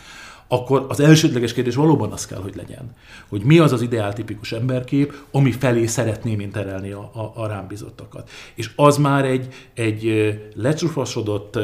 akkor 0.48 0.86
az 0.90 1.00
elsődleges 1.00 1.54
kérdés 1.54 1.76
valóban 1.76 2.12
az 2.12 2.26
kell, 2.26 2.42
hogy 2.42 2.56
legyen, 2.56 2.96
hogy 3.28 3.44
mi 3.44 3.60
az 3.60 3.72
az 3.72 3.82
ideáltipikus 3.82 4.52
emberkép, 4.52 5.14
ami 5.32 5.52
felé 5.52 5.86
szeretném 5.86 6.40
én 6.40 6.52
a, 6.94 7.00
a, 7.00 7.32
a 7.36 7.48
rám 7.48 7.68
bizottakat. 7.68 8.30
És 8.56 8.72
az 8.76 8.98
már 8.98 9.26
egy, 9.26 9.48
egy 9.74 10.34
lecsufasodott, 10.56 11.60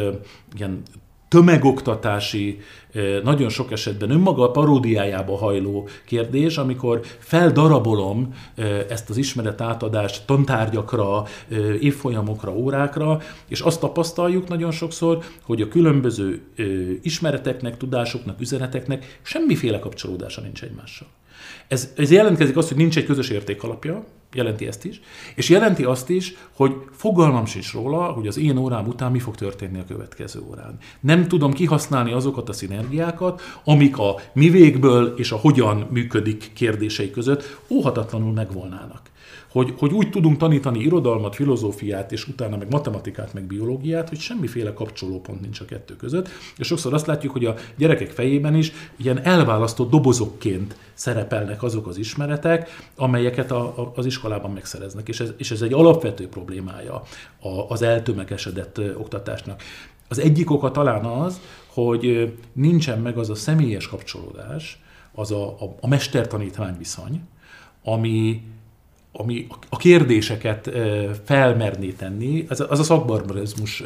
ilyen 0.55 0.81
tömegoktatási, 1.31 2.59
nagyon 3.23 3.49
sok 3.49 3.71
esetben 3.71 4.09
önmaga 4.09 4.43
a 4.43 4.51
paródiájába 4.51 5.37
hajló 5.37 5.87
kérdés, 6.05 6.57
amikor 6.57 7.01
feldarabolom 7.19 8.33
ezt 8.89 9.09
az 9.09 9.17
ismeret 9.17 9.61
átadást 9.61 10.25
tantárgyakra, 10.25 11.25
évfolyamokra, 11.79 12.55
órákra, 12.55 13.21
és 13.47 13.59
azt 13.59 13.79
tapasztaljuk 13.79 14.47
nagyon 14.47 14.71
sokszor, 14.71 15.23
hogy 15.41 15.61
a 15.61 15.67
különböző 15.67 16.41
ismereteknek, 17.01 17.77
tudásoknak, 17.77 18.41
üzeneteknek 18.41 19.19
semmiféle 19.21 19.79
kapcsolódása 19.79 20.41
nincs 20.41 20.63
egymással. 20.63 21.07
Ez, 21.67 21.89
ez 21.95 22.11
jelentkezik 22.11 22.57
azt, 22.57 22.67
hogy 22.67 22.77
nincs 22.77 22.97
egy 22.97 23.05
közös 23.05 23.29
értékalapja, 23.29 24.05
jelenti 24.33 24.67
ezt 24.67 24.85
is, 24.85 25.01
és 25.35 25.49
jelenti 25.49 25.83
azt 25.83 26.09
is, 26.09 26.33
hogy 26.55 26.75
fogalmam 26.91 27.45
sincs 27.45 27.73
róla, 27.73 28.03
hogy 28.03 28.27
az 28.27 28.37
én 28.37 28.57
órám 28.57 28.87
után 28.87 29.11
mi 29.11 29.19
fog 29.19 29.35
történni 29.35 29.79
a 29.79 29.85
következő 29.85 30.39
órán. 30.49 30.77
Nem 30.99 31.27
tudom 31.27 31.53
kihasználni 31.53 32.11
azokat 32.11 32.49
a 32.49 32.53
szinergiákat, 32.53 33.41
amik 33.63 33.97
a 33.97 34.15
mi 34.33 34.49
végből 34.49 35.13
és 35.17 35.31
a 35.31 35.37
hogyan 35.37 35.87
működik 35.89 36.51
kérdései 36.53 37.11
között 37.11 37.57
óhatatlanul 37.69 38.33
megvolnának 38.33 39.10
hogy, 39.51 39.73
hogy 39.77 39.91
úgy 39.91 40.09
tudunk 40.09 40.37
tanítani 40.37 40.79
irodalmat, 40.79 41.35
filozófiát, 41.35 42.11
és 42.11 42.27
utána 42.27 42.57
meg 42.57 42.71
matematikát, 42.71 43.33
meg 43.33 43.43
biológiát, 43.43 44.09
hogy 44.09 44.19
semmiféle 44.19 44.73
kapcsolópont 44.73 45.41
nincs 45.41 45.59
a 45.59 45.65
kettő 45.65 45.95
között. 45.95 46.29
És 46.57 46.67
sokszor 46.67 46.93
azt 46.93 47.05
látjuk, 47.05 47.31
hogy 47.31 47.45
a 47.45 47.55
gyerekek 47.77 48.09
fejében 48.09 48.55
is 48.55 48.71
ilyen 48.97 49.23
elválasztott 49.23 49.89
dobozokként 49.89 50.75
szerepelnek 50.93 51.63
azok 51.63 51.87
az 51.87 51.97
ismeretek, 51.97 52.69
amelyeket 52.95 53.51
a, 53.51 53.61
a, 53.61 53.91
az 53.95 54.05
iskolában 54.05 54.51
megszereznek. 54.51 55.07
És 55.07 55.19
ez, 55.19 55.33
és 55.37 55.51
ez 55.51 55.61
egy 55.61 55.73
alapvető 55.73 56.27
problémája 56.27 57.01
a, 57.39 57.49
az 57.69 57.81
eltömegesedett 57.81 58.77
oktatásnak. 58.97 59.61
Az 60.07 60.19
egyik 60.19 60.51
oka 60.51 60.71
talán 60.71 61.05
az, 61.05 61.41
hogy 61.67 62.33
nincsen 62.53 62.99
meg 62.99 63.17
az 63.17 63.29
a 63.29 63.35
személyes 63.35 63.87
kapcsolódás, 63.87 64.81
az 65.13 65.31
a, 65.31 65.47
a, 65.47 65.75
a 65.81 65.87
mester-tanítvány 65.87 66.77
viszony, 66.77 67.21
ami, 67.83 68.41
ami 69.11 69.47
a 69.69 69.77
kérdéseket 69.77 70.71
felmerné 71.25 71.89
tenni, 71.89 72.45
az 72.49 72.79
a 72.79 72.83
szakbarbarizmus 72.83 73.83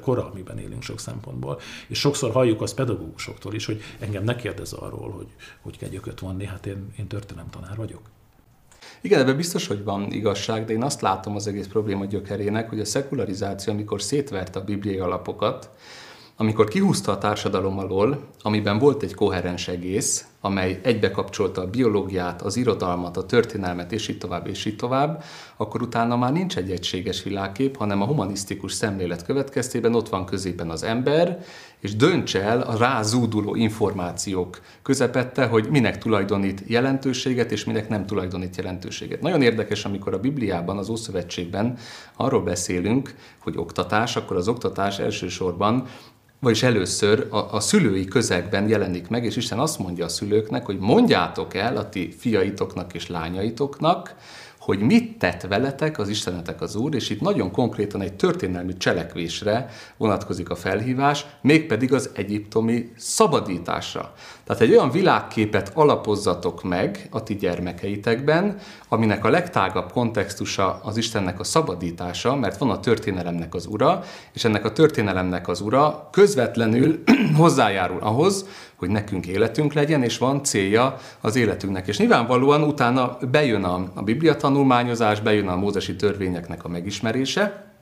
kora, 0.00 0.30
amiben 0.32 0.58
élünk 0.58 0.82
sok 0.82 1.00
szempontból. 1.00 1.60
És 1.88 1.98
sokszor 1.98 2.30
halljuk 2.30 2.60
azt 2.60 2.74
pedagógusoktól 2.74 3.54
is, 3.54 3.66
hogy 3.66 3.80
engem 3.98 4.24
ne 4.24 4.36
kérdez 4.36 4.72
arról, 4.72 5.10
hogy 5.10 5.26
hogy 5.60 5.78
kell 5.78 5.88
gyököt 5.88 6.20
vonni, 6.20 6.44
hát 6.44 6.66
én, 6.66 6.86
én 6.98 7.06
történelemtanár 7.06 7.76
vagyok. 7.76 8.00
Igen, 9.00 9.20
ebben 9.20 9.36
biztos, 9.36 9.66
hogy 9.66 9.84
van 9.84 10.12
igazság, 10.12 10.64
de 10.64 10.72
én 10.72 10.82
azt 10.82 11.00
látom 11.00 11.34
az 11.34 11.46
egész 11.46 11.66
probléma 11.66 12.04
gyökerének, 12.04 12.68
hogy 12.68 12.80
a 12.80 12.84
szekularizáció, 12.84 13.72
amikor 13.72 14.02
szétverte 14.02 14.58
a 14.58 14.64
bibliai 14.64 14.98
alapokat, 14.98 15.70
amikor 16.40 16.68
kihúzta 16.68 17.12
a 17.12 17.18
társadalom 17.18 17.78
alól, 17.78 18.20
amiben 18.42 18.78
volt 18.78 19.02
egy 19.02 19.14
koherens 19.14 19.68
egész, 19.68 20.26
amely 20.40 20.80
egybekapcsolta 20.82 21.60
a 21.60 21.70
biológiát, 21.70 22.42
az 22.42 22.56
irodalmat, 22.56 23.16
a 23.16 23.26
történelmet, 23.26 23.92
és 23.92 24.08
így 24.08 24.18
tovább, 24.18 24.46
és 24.46 24.64
így 24.64 24.76
tovább, 24.76 25.24
akkor 25.56 25.82
utána 25.82 26.16
már 26.16 26.32
nincs 26.32 26.56
egy 26.56 26.70
egységes 26.70 27.22
világkép, 27.22 27.76
hanem 27.76 28.02
a 28.02 28.06
humanisztikus 28.06 28.72
szemlélet 28.72 29.24
következtében 29.24 29.94
ott 29.94 30.08
van 30.08 30.26
középen 30.26 30.70
az 30.70 30.82
ember, 30.82 31.44
és 31.80 31.96
dönts 31.96 32.36
el 32.36 32.60
a 32.60 32.76
rázúduló 32.76 33.54
információk 33.54 34.60
közepette, 34.82 35.46
hogy 35.46 35.68
minek 35.70 35.98
tulajdonít 35.98 36.62
jelentőséget, 36.66 37.52
és 37.52 37.64
minek 37.64 37.88
nem 37.88 38.06
tulajdonít 38.06 38.56
jelentőséget. 38.56 39.20
Nagyon 39.20 39.42
érdekes, 39.42 39.84
amikor 39.84 40.14
a 40.14 40.20
Bibliában, 40.20 40.78
az 40.78 40.88
Ószövetségben 40.88 41.78
arról 42.16 42.42
beszélünk, 42.42 43.14
hogy 43.38 43.56
oktatás, 43.56 44.16
akkor 44.16 44.36
az 44.36 44.48
oktatás 44.48 44.98
elsősorban 44.98 45.86
vagyis 46.40 46.62
először 46.62 47.26
a, 47.30 47.36
a 47.36 47.60
szülői 47.60 48.04
közegben 48.04 48.68
jelenik 48.68 49.08
meg, 49.08 49.24
és 49.24 49.36
Isten 49.36 49.58
azt 49.58 49.78
mondja 49.78 50.04
a 50.04 50.08
szülőknek, 50.08 50.64
hogy 50.64 50.78
mondjátok 50.78 51.54
el 51.54 51.76
a 51.76 51.88
ti 51.88 52.14
fiaitoknak 52.18 52.94
és 52.94 53.08
lányaitoknak, 53.08 54.14
hogy 54.68 54.80
mit 54.80 55.18
tett 55.18 55.42
veletek 55.42 55.98
az 55.98 56.08
Istenetek 56.08 56.60
az 56.60 56.76
Úr, 56.76 56.94
és 56.94 57.10
itt 57.10 57.20
nagyon 57.20 57.50
konkrétan 57.50 58.02
egy 58.02 58.14
történelmi 58.14 58.76
cselekvésre 58.76 59.68
vonatkozik 59.96 60.50
a 60.50 60.54
felhívás, 60.54 61.26
mégpedig 61.40 61.92
az 61.92 62.10
egyiptomi 62.14 62.92
szabadításra. 62.96 64.12
Tehát 64.44 64.62
egy 64.62 64.70
olyan 64.70 64.90
világképet 64.90 65.70
alapozzatok 65.74 66.62
meg 66.62 67.08
a 67.10 67.22
ti 67.22 67.34
gyermekeitekben, 67.34 68.58
aminek 68.88 69.24
a 69.24 69.30
legtágabb 69.30 69.92
kontextusa 69.92 70.80
az 70.82 70.96
Istennek 70.96 71.40
a 71.40 71.44
szabadítása, 71.44 72.34
mert 72.34 72.58
van 72.58 72.70
a 72.70 72.80
történelemnek 72.80 73.54
az 73.54 73.66
ura, 73.66 74.04
és 74.32 74.44
ennek 74.44 74.64
a 74.64 74.72
történelemnek 74.72 75.48
az 75.48 75.60
ura 75.60 76.08
közvetlenül 76.12 77.02
hozzájárul 77.36 78.00
ahhoz, 78.00 78.46
hogy 78.78 78.88
nekünk 78.88 79.26
életünk 79.26 79.72
legyen, 79.72 80.02
és 80.02 80.18
van 80.18 80.44
célja 80.44 80.98
az 81.20 81.36
életünknek. 81.36 81.86
És 81.86 81.98
nyilvánvalóan 81.98 82.62
utána 82.62 83.18
bejön 83.30 83.64
a, 83.64 83.90
a 83.94 84.02
Biblia 84.02 84.36
tanulmányozás, 84.36 85.20
bejön 85.20 85.48
a 85.48 85.56
mózesi 85.56 85.96
törvényeknek 85.96 86.64
a 86.64 86.68
megismerése, 86.68 87.72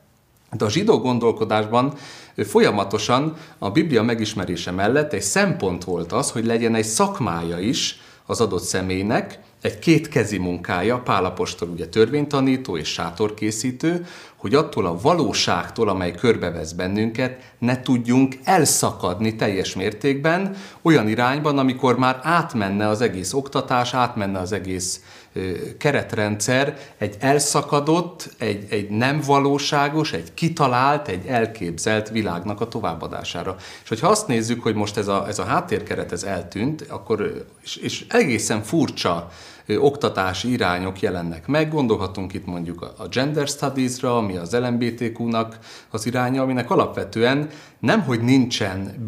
de 0.53 0.65
a 0.65 0.71
zsidó 0.71 0.99
gondolkodásban 0.99 1.93
folyamatosan 2.37 3.37
a 3.59 3.71
Biblia 3.71 4.03
megismerése 4.03 4.71
mellett 4.71 5.13
egy 5.13 5.23
szempont 5.23 5.85
volt 5.85 6.13
az, 6.13 6.31
hogy 6.31 6.45
legyen 6.45 6.75
egy 6.75 6.85
szakmája 6.85 7.59
is 7.59 8.01
az 8.27 8.41
adott 8.41 8.63
személynek, 8.63 9.39
egy 9.63 9.79
kétkezi 9.79 10.39
munkája, 10.39 10.99
Pálapostól 10.99 11.69
ugye 11.69 11.87
törvénytanító 11.87 12.77
és 12.77 12.89
sátorkészítő, 12.89 14.07
hogy 14.37 14.55
attól 14.55 14.87
a 14.87 15.01
valóságtól, 15.01 15.89
amely 15.89 16.13
körbevesz 16.13 16.73
bennünket, 16.73 17.53
ne 17.59 17.81
tudjunk 17.81 18.35
elszakadni 18.45 19.37
teljes 19.37 19.75
mértékben 19.75 20.57
olyan 20.83 21.09
irányban, 21.09 21.59
amikor 21.59 21.99
már 21.99 22.21
átmenne 22.23 22.89
az 22.89 23.01
egész 23.01 23.33
oktatás, 23.33 23.95
átmenne 23.95 24.39
az 24.39 24.53
egész 24.53 25.03
keretrendszer 25.79 26.79
egy 26.99 27.17
elszakadott, 27.19 28.35
egy, 28.39 28.67
egy 28.71 28.89
nem 28.89 29.21
valóságos, 29.27 30.13
egy 30.13 30.35
kitalált, 30.35 31.09
egy 31.09 31.27
elképzelt 31.27 32.09
világnak 32.09 32.61
a 32.61 32.69
továbbadására. 32.69 33.57
És 33.83 33.89
hogyha 33.89 34.09
azt 34.09 34.27
nézzük, 34.27 34.63
hogy 34.63 34.75
most 34.75 34.97
ez 34.97 35.09
a, 35.09 35.27
ez 35.29 35.39
a 35.39 35.45
háttérkeret 35.45 36.13
ez 36.13 36.23
eltűnt, 36.23 36.85
akkor, 36.89 37.47
és, 37.63 37.77
és 37.77 38.05
egészen 38.09 38.63
furcsa 38.63 39.31
oktatási 39.69 40.51
irányok 40.51 41.01
jelennek 41.01 41.47
meg. 41.47 41.71
Gondolhatunk 41.71 42.35
itt 42.35 42.47
mondjuk 42.47 42.83
a 42.83 43.09
gender 43.09 43.47
studies-ra, 43.49 44.17
ami 44.17 44.37
az 44.37 44.53
LMBTQ-nak 44.55 45.59
az 45.91 46.07
iránya, 46.07 46.43
aminek 46.43 46.71
alapvetően 46.71 47.49
nem, 47.79 48.03
hogy 48.03 48.21
nincsen 48.21 49.03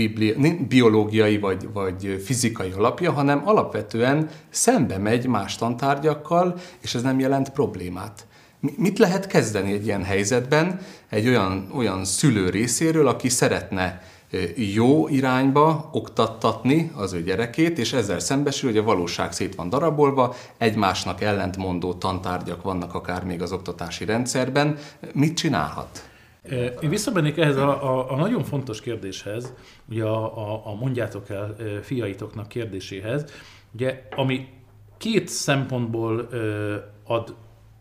biológiai 0.69 1.39
vagy, 1.39 1.69
vagy 1.73 2.23
fizikai 2.25 2.71
alapja, 2.77 3.13
hanem 3.13 3.43
alapvetően 3.45 4.29
szembe 4.51 4.99
megy 4.99 5.27
más 5.27 5.57
tantárgyakkal, 5.57 6.55
és 6.81 6.95
ez 6.95 7.03
nem 7.03 7.19
jelent 7.19 7.51
problémát. 7.51 8.27
Mit 8.61 8.99
lehet 8.99 9.27
kezdeni 9.27 9.73
egy 9.73 9.87
ilyen 9.87 10.05
helyzetben 10.05 10.81
egy 11.09 11.29
olyan, 11.29 11.71
olyan 11.75 12.05
szülő 12.05 12.51
részéről, 12.51 13.09
aki 13.09 13.29
szeretne 13.29 14.03
jó 14.57 15.09
irányba 15.09 15.89
oktattatni 15.93 16.93
az 16.97 17.13
ő 17.13 17.23
gyerekét, 17.23 17.79
és 17.79 17.93
ezzel 17.93 18.19
szembesül, 18.19 18.71
hogy 18.71 18.79
a 18.79 18.83
valóság 18.83 19.33
szét 19.33 19.55
van 19.55 19.69
darabolva, 19.69 20.35
egymásnak 20.57 21.21
ellentmondó 21.21 21.95
tantárgyak 21.95 22.63
vannak 22.63 22.95
akár 22.95 23.25
még 23.25 23.43
az 23.43 23.53
oktatási 23.53 24.05
rendszerben. 24.05 24.79
Mit 25.13 25.37
csinálhat? 25.37 26.09
Én 26.81 26.89
visszamennék 26.89 27.37
ehhez 27.37 27.57
a, 27.57 27.83
a, 27.83 28.13
a 28.13 28.17
nagyon 28.17 28.45
fontos 28.45 28.81
kérdéshez, 28.81 29.53
ugye 29.91 30.05
a, 30.05 30.53
a, 30.53 30.67
a 30.67 30.75
mondjátok 30.75 31.29
el 31.31 31.57
fiaitoknak 31.83 32.49
kérdéséhez, 32.49 33.25
ugye, 33.75 34.09
ami 34.17 34.49
két 34.97 35.29
szempontból 35.29 36.29
ad 37.05 37.35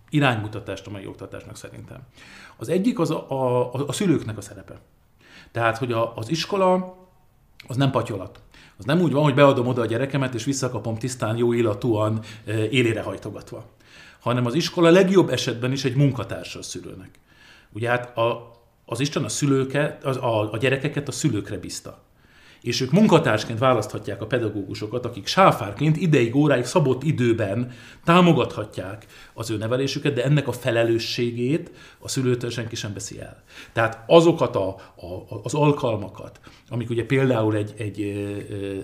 iránymutatást 0.10 0.88
a 0.88 0.90
mai 0.90 1.06
oktatásnak 1.08 1.56
szerintem. 1.58 2.00
Az 2.58 2.70
egyik 2.70 3.00
az 3.00 3.12
a, 3.12 3.26
a, 3.30 3.74
a 3.88 3.92
szülőknek 3.92 4.38
a 4.38 4.42
szerepe. 4.42 4.80
Tehát, 5.58 5.78
hogy 5.78 5.92
a, 5.92 6.16
az 6.16 6.30
iskola 6.30 6.98
az 7.68 7.76
nem 7.76 7.92
patyolat. 7.92 8.40
Az 8.78 8.86
nem 8.86 9.02
úgy 9.02 9.12
van, 9.12 9.24
hogy 9.24 9.34
beadom 9.34 9.68
oda 9.68 9.82
a 9.82 9.86
gyerekemet, 9.86 10.34
és 10.34 10.44
visszakapom 10.44 10.98
tisztán, 10.98 11.38
jó 11.38 11.54
illatúan, 11.54 12.20
élére 12.70 13.02
hajtogatva. 13.02 13.66
Hanem 14.20 14.46
az 14.46 14.54
iskola 14.54 14.90
legjobb 14.90 15.30
esetben 15.30 15.72
is 15.72 15.86
egy 15.86 15.96
munkatársa 15.96 16.60
a 16.60 16.62
szülőnek. 16.62 17.10
Ugye 17.72 17.90
hát 17.90 18.18
a, 18.18 18.52
az 18.86 19.00
Isten 19.00 19.24
a 19.24 19.30
szülőket, 19.30 20.04
az, 20.04 20.18
a, 20.18 20.52
a 20.52 20.58
gyerekeket 20.58 21.08
a 21.08 21.12
szülőkre 21.12 21.58
bízta 21.58 22.06
és 22.62 22.82
ők 22.82 22.92
munkatársként 22.92 23.60
választhatják 23.60 24.22
a 24.22 24.28
pedagógusokat, 24.28 25.06
akik 25.06 25.28
sáfárként 25.28 25.98
ideig, 25.98 26.36
óráig 26.36 26.66
szabott 26.66 27.04
időben 27.04 27.72
támogathatják 28.04 29.06
az 29.38 29.50
ő 29.50 29.58
nevelésüket, 29.58 30.14
de 30.14 30.24
ennek 30.24 30.48
a 30.48 30.52
felelősségét 30.52 31.72
a 32.00 32.08
szülőtől 32.08 32.50
senki 32.50 32.76
sem 32.76 32.94
veszi 32.94 33.20
el. 33.20 33.44
Tehát 33.74 34.04
azokat 34.08 34.56
a, 34.56 34.68
a, 34.68 35.40
az 35.44 35.54
alkalmakat, 35.54 36.40
amik 36.70 36.90
ugye 36.90 37.06
például 37.06 37.56
egy, 37.56 37.74
egy 37.78 38.28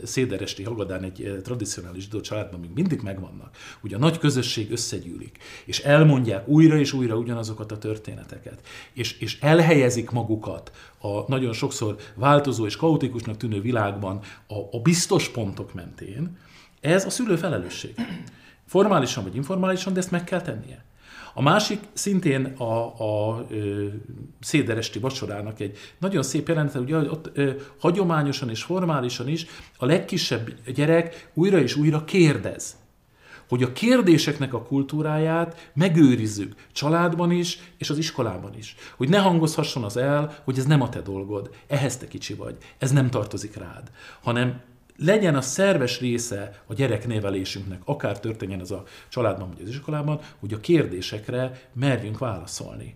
széderesti 0.04 0.64
hagadán, 0.64 1.04
egy 1.04 1.40
tradicionális 1.44 2.04
zsidó 2.04 2.22
családban 2.22 2.60
még 2.60 2.70
mindig 2.74 3.02
megvannak, 3.02 3.56
ugye 3.84 3.96
a 3.96 4.00
nagy 4.00 4.18
közösség 4.18 4.72
összegyűlik, 4.72 5.38
és 5.66 5.80
elmondják 5.80 6.48
újra 6.48 6.78
és 6.78 6.94
újra 6.94 7.16
ugyanazokat 7.16 7.72
a 7.72 7.78
történeteket, 7.78 8.62
és, 8.94 9.20
és 9.20 9.40
elhelyezik 9.40 10.10
magukat 10.10 10.72
a 11.00 11.28
nagyon 11.28 11.54
sokszor 11.54 11.96
változó 12.16 12.66
és 12.66 12.76
kaotikusnak 12.76 13.38
tűnő 13.38 13.62
világban 13.62 14.20
a, 14.48 14.56
a 14.72 14.82
biztos 14.82 15.30
pontok 15.30 15.74
mentén, 15.74 16.38
ez 16.82 17.06
a 17.06 17.10
szülő 17.10 17.36
felelősség. 17.36 17.96
Formálisan 18.74 19.24
vagy 19.24 19.36
informálisan, 19.36 19.94
de 19.94 20.00
ezt 20.00 20.12
meg 20.12 20.24
kell 20.24 20.42
tennie. 20.42 20.84
A 21.34 21.42
másik 21.42 21.80
szintén 21.94 22.46
a, 22.46 22.86
a 22.98 23.46
ö, 23.50 23.88
széderesti 24.40 25.00
vacsorának 25.00 25.60
egy 25.60 25.78
nagyon 26.00 26.24
szép 26.24 26.48
jelenete, 26.48 26.80
ugye 26.80 26.98
ott 26.98 27.30
ö, 27.34 27.52
hagyományosan 27.80 28.50
és 28.50 28.64
formálisan 28.64 29.28
is 29.28 29.46
a 29.78 29.86
legkisebb 29.86 30.50
gyerek 30.74 31.30
újra 31.34 31.60
és 31.60 31.76
újra 31.76 32.04
kérdez 32.04 32.76
hogy 33.50 33.64
a 33.64 33.74
kérdéseknek 33.74 34.54
a 34.54 34.64
kultúráját 34.64 35.72
megőrizzük 35.74 36.56
családban 36.72 37.32
is, 37.32 37.60
és 37.78 37.90
az 37.90 37.98
iskolában 37.98 38.58
is. 38.58 38.76
Hogy 38.98 39.10
ne 39.10 39.18
hangozhasson 39.18 39.84
az 39.84 39.98
el, 39.98 40.42
hogy 40.44 40.58
ez 40.58 40.66
nem 40.66 40.82
a 40.82 40.90
te 40.90 41.02
dolgod, 41.02 41.50
ehhez 41.68 41.98
te 41.98 42.08
kicsi 42.08 42.34
vagy, 42.34 42.58
ez 42.78 42.92
nem 42.92 43.10
tartozik 43.10 43.58
rád, 43.58 43.92
hanem 44.22 44.62
legyen 44.98 45.36
a 45.36 45.42
szerves 45.42 46.00
része 46.00 46.64
a 46.66 46.74
gyereknévelésünknek, 46.74 47.82
akár 47.86 48.20
történjen 48.20 48.60
ez 48.60 48.72
a 48.72 48.84
családban 49.10 49.50
vagy 49.50 49.62
az 49.62 49.70
iskolában, 49.70 50.20
hogy 50.40 50.54
a 50.54 50.60
kérdésekre 50.60 51.70
merjünk 51.74 52.18
válaszolni 52.18 52.96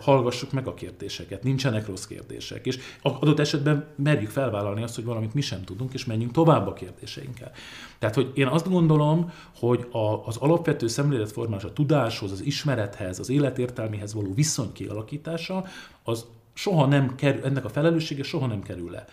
hallgassuk 0.00 0.52
meg 0.52 0.66
a 0.66 0.74
kérdéseket, 0.74 1.42
nincsenek 1.42 1.86
rossz 1.86 2.04
kérdések, 2.04 2.66
és 2.66 2.78
adott 3.02 3.38
esetben 3.38 3.86
merjük 3.96 4.30
felvállalni 4.30 4.82
azt, 4.82 4.94
hogy 4.94 5.04
valamit 5.04 5.34
mi 5.34 5.40
sem 5.40 5.64
tudunk, 5.64 5.94
és 5.94 6.04
menjünk 6.04 6.32
tovább 6.32 6.66
a 6.66 6.72
kérdéseinkkel. 6.72 7.52
Tehát, 7.98 8.14
hogy 8.14 8.30
én 8.34 8.46
azt 8.46 8.68
gondolom, 8.68 9.32
hogy 9.58 9.86
a, 9.90 10.26
az 10.26 10.36
alapvető 10.36 10.86
szemléletformás 10.86 11.64
a 11.64 11.72
tudáshoz, 11.72 12.32
az 12.32 12.44
ismerethez, 12.44 13.18
az 13.18 13.28
életértelmihez 13.28 14.14
való 14.14 14.34
viszony 14.34 14.72
kialakítása, 14.72 15.64
az 16.02 16.26
soha 16.54 16.86
nem 16.86 17.14
kerül, 17.14 17.44
ennek 17.44 17.64
a 17.64 17.68
felelőssége 17.68 18.22
soha 18.22 18.46
nem 18.46 18.62
kerül 18.62 18.90
le 18.90 19.04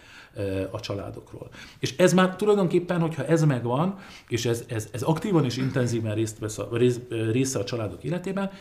a 0.72 0.80
családokról. 0.80 1.50
És 1.80 1.98
ez 1.98 2.14
már 2.14 2.36
tulajdonképpen, 2.36 3.02
hogyha 3.02 3.26
ez 3.26 3.44
megvan, 3.44 4.00
és 4.28 4.46
ez, 4.46 4.64
ez, 4.68 4.90
ez 4.92 5.02
aktívan 5.02 5.46
és 5.46 5.58
intenzíven 5.58 6.16
részt 6.16 6.40
vesz 6.40 6.58
a, 6.58 6.68
rész, 6.72 7.00
része 7.10 7.60
a 7.60 7.64
családok 7.64 8.04
életében, 8.04 8.52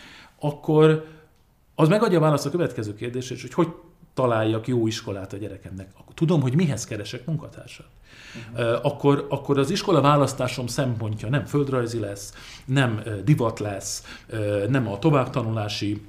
akkor, 0.40 1.06
az 1.74 1.88
megadja 1.88 2.20
választ 2.20 2.46
a 2.46 2.50
következő 2.50 2.94
kérdésre, 2.94 3.37
hogy 3.40 3.54
hogy 3.54 3.68
találjak 4.14 4.66
jó 4.66 4.87
iskolát 4.87 5.32
a 5.32 5.37
gyerekemnek. 5.37 5.88
Akkor 5.98 6.14
tudom, 6.14 6.40
hogy 6.40 6.54
mihez 6.54 6.85
keresek 6.85 7.26
munkatársat. 7.26 7.87
Uh-huh. 8.50 8.87
Akkor, 8.87 9.26
akkor 9.28 9.58
az 9.58 9.70
iskola 9.70 10.00
választásom 10.00 10.66
szempontja 10.66 11.28
nem 11.28 11.44
földrajzi 11.44 11.98
lesz, 11.98 12.35
nem 12.64 13.02
divat 13.24 13.58
lesz, 13.58 14.04
nem 14.68 14.88
a 14.88 14.98
továbbtanulási 14.98 16.02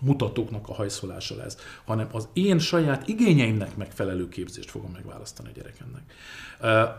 mutatóknak 0.00 0.68
a 0.68 0.74
hajszolása 0.74 1.36
lesz, 1.36 1.56
hanem 1.84 2.08
az 2.12 2.28
én 2.32 2.58
saját 2.58 3.08
igényeimnek 3.08 3.76
megfelelő 3.76 4.28
képzést 4.28 4.70
fogom 4.70 4.90
megválasztani 4.92 5.48
a 5.48 5.52
gyerekemnek. 5.54 6.02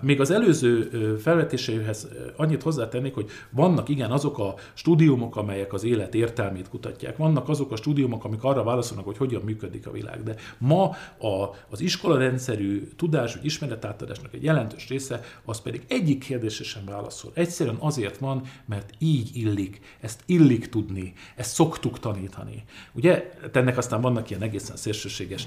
Még 0.01 0.19
az 0.19 0.31
előző 0.31 0.89
felvetéséhez 1.17 2.07
annyit 2.35 2.63
hozzátennék, 2.63 3.13
hogy 3.13 3.29
vannak 3.49 3.89
igen 3.89 4.11
azok 4.11 4.39
a 4.39 4.55
stúdiumok, 4.73 5.35
amelyek 5.35 5.73
az 5.73 5.83
élet 5.83 6.15
értelmét 6.15 6.69
kutatják, 6.69 7.17
vannak 7.17 7.49
azok 7.49 7.71
a 7.71 7.75
stúdiumok, 7.75 8.23
amik 8.23 8.43
arra 8.43 8.63
válaszolnak, 8.63 9.05
hogy 9.05 9.17
hogyan 9.17 9.41
működik 9.41 9.87
a 9.87 9.91
világ. 9.91 10.23
De 10.23 10.35
ma 10.57 10.83
a, 11.19 11.55
az 11.69 11.81
iskola 11.81 12.17
rendszerű 12.17 12.89
tudás, 12.95 13.35
vagy 13.35 13.45
ismeretátadásnak 13.45 14.33
egy 14.33 14.43
jelentős 14.43 14.87
része, 14.87 15.21
az 15.45 15.61
pedig 15.61 15.85
egyik 15.87 16.19
kérdésre 16.19 16.63
sem 16.63 16.85
válaszol. 16.85 17.31
Egyszerűen 17.33 17.77
azért 17.79 18.17
van, 18.17 18.41
mert 18.65 18.93
így 18.97 19.29
illik, 19.33 19.79
ezt 19.99 20.23
illik 20.25 20.69
tudni, 20.69 21.13
ezt 21.35 21.53
szoktuk 21.53 21.99
tanítani. 21.99 22.63
Ugye 22.93 23.31
ennek 23.53 23.77
aztán 23.77 24.01
vannak 24.01 24.29
ilyen 24.29 24.41
egészen 24.41 24.75
szélsőséges 24.75 25.45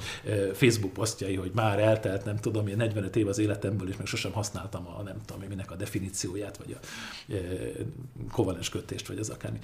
Facebook 0.53 0.93
posztjai, 0.93 1.35
hogy 1.35 1.51
már 1.55 1.79
eltelt, 1.79 2.25
nem 2.25 2.37
tudom, 2.37 2.67
ilyen 2.67 2.79
45 2.79 3.17
év 3.17 3.29
az 3.29 3.39
életemből, 3.39 3.89
és 3.89 3.97
meg 3.97 4.07
sosem 4.07 4.33
használtam 4.33 4.87
a 4.87 5.03
nem 5.03 5.17
tudom 5.25 5.43
minek 5.49 5.71
a 5.71 5.77
definícióját, 5.77 6.57
vagy 6.57 6.77
a 6.81 6.87
kovalens 8.31 8.69
kötést, 8.69 9.09
vagy 9.09 9.19
az 9.19 9.29
akármi. 9.29 9.59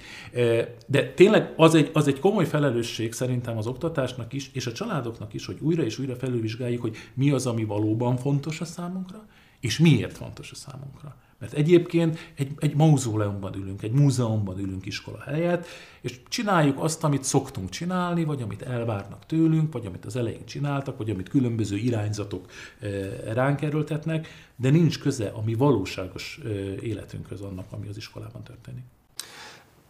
De 0.85 1.13
tényleg 1.13 1.53
az 1.55 1.75
egy, 1.75 1.89
az 1.93 2.07
egy 2.07 2.19
komoly 2.19 2.45
felelősség 2.45 3.13
szerintem 3.13 3.57
az 3.57 3.67
oktatásnak 3.67 4.33
is, 4.33 4.49
és 4.53 4.67
a 4.67 4.71
családoknak 4.71 5.33
is, 5.33 5.45
hogy 5.45 5.57
újra 5.59 5.83
és 5.83 5.99
újra 5.99 6.15
felülvizsgáljuk, 6.15 6.81
hogy 6.81 6.97
mi 7.13 7.31
az, 7.31 7.45
ami 7.45 7.63
valóban 7.63 8.17
fontos 8.17 8.61
a 8.61 8.65
számunkra, 8.65 9.25
és 9.59 9.79
miért 9.79 10.17
fontos 10.17 10.51
a 10.51 10.55
számunkra. 10.55 11.15
Mert 11.39 11.53
egyébként 11.53 12.17
egy, 12.35 12.51
egy 12.57 12.75
mauzóleumban 12.75 13.55
ülünk, 13.55 13.81
egy 13.81 13.91
múzeumban 13.91 14.59
ülünk 14.59 14.85
iskola 14.85 15.21
helyett, 15.21 15.65
és 16.01 16.19
csináljuk 16.27 16.79
azt, 16.79 17.03
amit 17.03 17.23
szoktunk 17.23 17.69
csinálni, 17.69 18.23
vagy 18.23 18.41
amit 18.41 18.61
elvárnak 18.61 19.25
tőlünk, 19.25 19.73
vagy 19.73 19.85
amit 19.85 20.05
az 20.05 20.15
elején 20.15 20.45
csináltak, 20.45 20.97
vagy 20.97 21.09
amit 21.09 21.29
különböző 21.29 21.75
irányzatok 21.77 22.51
eh, 22.79 23.09
ránk 23.33 23.61
erőltetnek, 23.61 24.27
de 24.55 24.69
nincs 24.69 24.99
köze 24.99 25.27
a 25.27 25.41
mi 25.41 25.53
valóságos 25.53 26.39
eh, 26.43 26.51
életünkhöz 26.83 27.41
annak, 27.41 27.71
ami 27.71 27.87
az 27.87 27.97
iskolában 27.97 28.43
történik. 28.43 28.83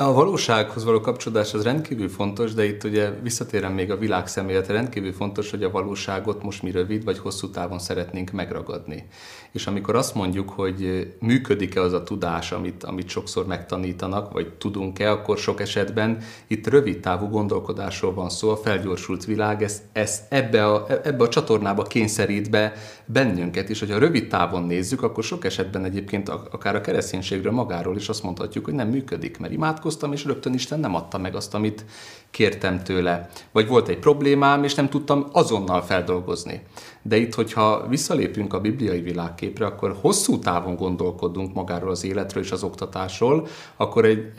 A 0.02 0.14
valósághoz 0.14 0.84
való 0.84 1.00
kapcsolódás 1.00 1.54
az 1.54 1.64
rendkívül 1.64 2.10
fontos, 2.10 2.54
de 2.54 2.66
itt 2.66 2.84
ugye 2.84 3.10
visszatérem 3.10 3.74
még 3.74 3.92
a 3.92 3.98
világ 3.98 4.28
szemléletre, 4.28 4.74
rendkívül 4.74 5.14
fontos, 5.14 5.50
hogy 5.50 5.64
a 5.64 5.72
valóságot 5.72 6.44
most 6.44 6.64
mi 6.64 6.72
rövid 6.72 7.04
vagy 7.04 7.18
hosszú 7.18 7.50
távon 7.50 7.80
szeretnénk 7.80 8.32
megragadni. 8.32 9.08
És 9.52 9.68
amikor 9.68 9.96
azt 9.96 10.16
mondjuk, 10.16 10.50
hogy 10.50 11.08
működik-e 11.20 11.82
az 11.82 11.94
a 11.94 12.04
tudás, 12.04 12.52
amit, 12.52 12.84
amit 12.84 13.10
sokszor 13.10 13.46
megtanítanak, 13.46 14.32
vagy 14.32 14.54
tudunk-e, 14.54 15.12
akkor 15.12 15.38
sok 15.38 15.62
esetben 15.62 16.18
itt 16.48 16.68
rövid 16.68 17.00
távú 17.00 17.28
gondolkodásról 17.28 18.14
van 18.14 18.30
szó, 18.30 18.50
a 18.50 18.58
felgyorsult 18.58 19.26
világ 19.26 19.64
ezt, 19.64 19.82
ezt 19.92 20.24
ebbe, 20.30 20.66
a, 20.66 20.86
ebbe 21.04 21.24
a 21.24 21.30
csatornába 21.30 21.84
kényszerít 21.84 22.50
be 22.50 22.74
bennünket 23.12 23.70
is. 23.70 23.80
Hogyha 23.80 23.98
rövid 23.98 24.28
távon 24.28 24.64
nézzük, 24.64 25.04
akkor 25.04 25.24
sok 25.24 25.46
esetben 25.46 25.84
egyébként 25.84 26.30
akár 26.30 26.76
a 26.76 26.82
kereszténységről 26.82 27.52
magáról 27.52 27.96
is 27.96 28.10
azt 28.10 28.24
mondhatjuk, 28.24 28.66
hogy 28.66 28.74
nem 28.74 28.90
működik, 28.90 29.38
mert 29.38 29.54
imádkoztam, 29.54 30.14
és 30.14 30.26
rögtön 30.26 30.54
Isten 30.54 30.80
nem 30.80 30.96
adta 30.96 31.18
meg 31.18 31.36
azt, 31.36 31.54
amit 31.54 31.86
kértem 32.32 32.84
tőle. 32.84 33.30
Vagy 33.52 33.68
volt 33.68 33.88
egy 33.88 34.00
problémám, 34.00 34.64
és 34.64 34.76
nem 34.76 34.90
tudtam 34.90 35.26
azonnal 35.32 35.82
feldolgozni. 35.82 36.62
De 37.02 37.18
itt, 37.18 37.34
hogyha 37.34 37.88
visszalépünk 37.88 38.54
a 38.54 38.60
bibliai 38.60 39.02
világképre, 39.02 39.66
akkor 39.66 39.98
hosszú 40.02 40.40
távon 40.40 40.76
gondolkodunk 40.76 41.54
magáról 41.54 41.90
az 41.90 42.04
életről 42.04 42.44
és 42.44 42.52
az 42.52 42.64
oktatásról, 42.64 43.48
akkor 43.76 44.06
egy, 44.06 44.34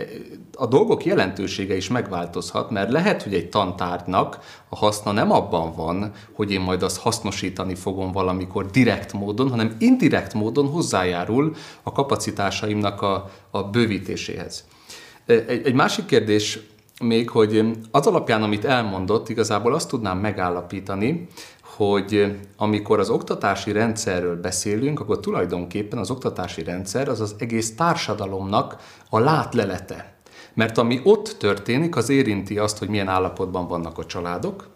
a 0.55 0.67
dolgok 0.67 1.05
jelentősége 1.05 1.77
is 1.77 1.89
megváltozhat, 1.89 2.71
mert 2.71 2.91
lehet, 2.91 3.23
hogy 3.23 3.35
egy 3.35 3.49
tantárgynak 3.49 4.39
a 4.69 4.77
haszna 4.77 5.13
nem 5.13 5.33
abban 5.33 5.73
van, 5.75 6.13
hogy 6.33 6.51
én 6.51 6.61
majd 6.61 6.83
azt 6.83 6.99
hasznosítani 6.99 7.75
fogom 7.75 8.13
valamikor 8.13 8.67
direkt 8.67 9.13
módon, 9.13 9.51
hanem 9.51 9.77
indirekt 9.79 10.35
módon 10.35 10.67
hozzájárul 10.67 11.55
a 11.83 11.93
kapacitásaimnak 11.93 13.03
a, 13.03 13.31
a 13.51 13.63
bővítéséhez. 13.63 14.65
Egy, 15.27 15.63
egy 15.65 15.75
másik 15.75 16.07
kérdés 16.07 16.59
még, 17.01 17.31
hogy 17.31 17.71
az 17.91 18.07
alapján, 18.07 18.43
amit 18.43 18.65
elmondott, 18.65 19.29
igazából 19.29 19.75
azt 19.75 19.89
tudnám 19.89 20.19
megállapítani, 20.19 21.27
hogy 21.63 22.39
amikor 22.57 22.99
az 22.99 23.11
oktatási 23.11 23.73
rendszerről 23.73 24.41
beszélünk, 24.41 25.01
akkor 25.01 25.21
tulajdonképpen 25.21 25.99
az 25.99 26.11
oktatási 26.11 26.63
rendszer 26.63 27.09
az 27.09 27.21
az 27.21 27.35
egész 27.39 27.75
társadalomnak 27.75 28.77
a 29.11 29.19
látlelete. 29.19 30.15
Mert 30.55 30.79
ami 30.79 31.01
ott 31.05 31.37
történik, 31.39 31.97
az 31.97 32.09
érinti 32.09 32.59
azt, 32.59 32.79
hogy 32.79 32.89
milyen 32.89 33.09
állapotban 33.09 33.69
vannak 33.69 33.99
a 33.99 34.07
családok, 34.07 34.69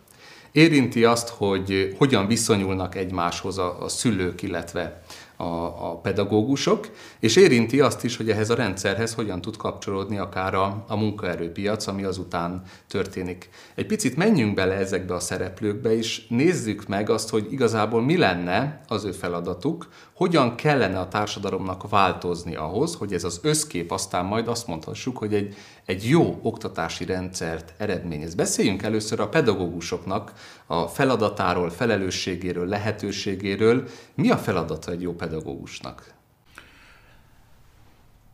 érinti 0.53 1.05
azt, 1.05 1.29
hogy 1.29 1.95
hogyan 1.99 2.27
viszonyulnak 2.27 2.95
egymáshoz 2.95 3.59
a, 3.59 3.83
a 3.83 3.89
szülők, 3.89 4.43
illetve 4.43 5.03
a, 5.45 5.91
a 5.91 5.97
pedagógusok, 5.97 6.89
és 7.21 7.37
érinti 7.37 7.81
azt 7.81 8.05
is, 8.05 8.17
hogy 8.17 8.31
ehhez 8.31 8.51
a 8.51 8.55
rendszerhez 8.55 9.15
hogyan 9.15 9.41
tud 9.41 9.57
kapcsolódni 9.57 10.19
akár 10.19 10.55
a, 10.55 10.85
a 10.89 10.97
munkaerőpiac, 10.97 11.87
ami 11.87 12.03
azután 12.05 12.63
történik. 12.89 13.49
Egy 13.75 13.87
picit 13.87 14.17
menjünk 14.17 14.55
bele 14.55 14.75
ezekbe 14.75 15.15
a 15.15 15.21
szereplőkbe, 15.21 15.97
és 15.97 16.27
nézzük 16.29 16.87
meg 16.87 17.11
azt, 17.11 17.31
hogy 17.31 17.53
igazából 17.53 18.03
mi 18.03 18.17
lenne 18.17 18.81
az 18.89 19.05
ő 19.05 19.13
feladatuk, 19.13 19.89
hogyan 20.15 20.55
kellene 20.55 20.99
a 20.99 21.09
társadalomnak 21.09 21.89
változni 21.89 22.55
ahhoz, 22.55 22.95
hogy 22.95 23.13
ez 23.13 23.25
az 23.25 23.41
összkép 23.43 23.91
aztán 23.91 24.25
majd 24.25 24.49
azt 24.49 24.67
mondhassuk, 24.67 25.19
hogy 25.19 25.35
egy, 25.35 25.55
egy 25.85 26.09
jó 26.09 26.39
oktatási 26.43 27.05
rendszert 27.05 27.75
eredményez. 27.77 28.35
Beszéljünk 28.35 28.83
először 28.83 29.21
a 29.21 29.29
pedagógusoknak 29.29 30.33
a 30.67 30.87
feladatáról, 30.87 31.71
felelősségéről, 31.71 32.67
lehetőségéről. 32.67 33.89
Mi 34.15 34.31
a 34.31 34.37
feladata 34.37 34.91
egy 34.91 35.03
jó 35.03 35.13
pedagógusnak? 35.13 36.13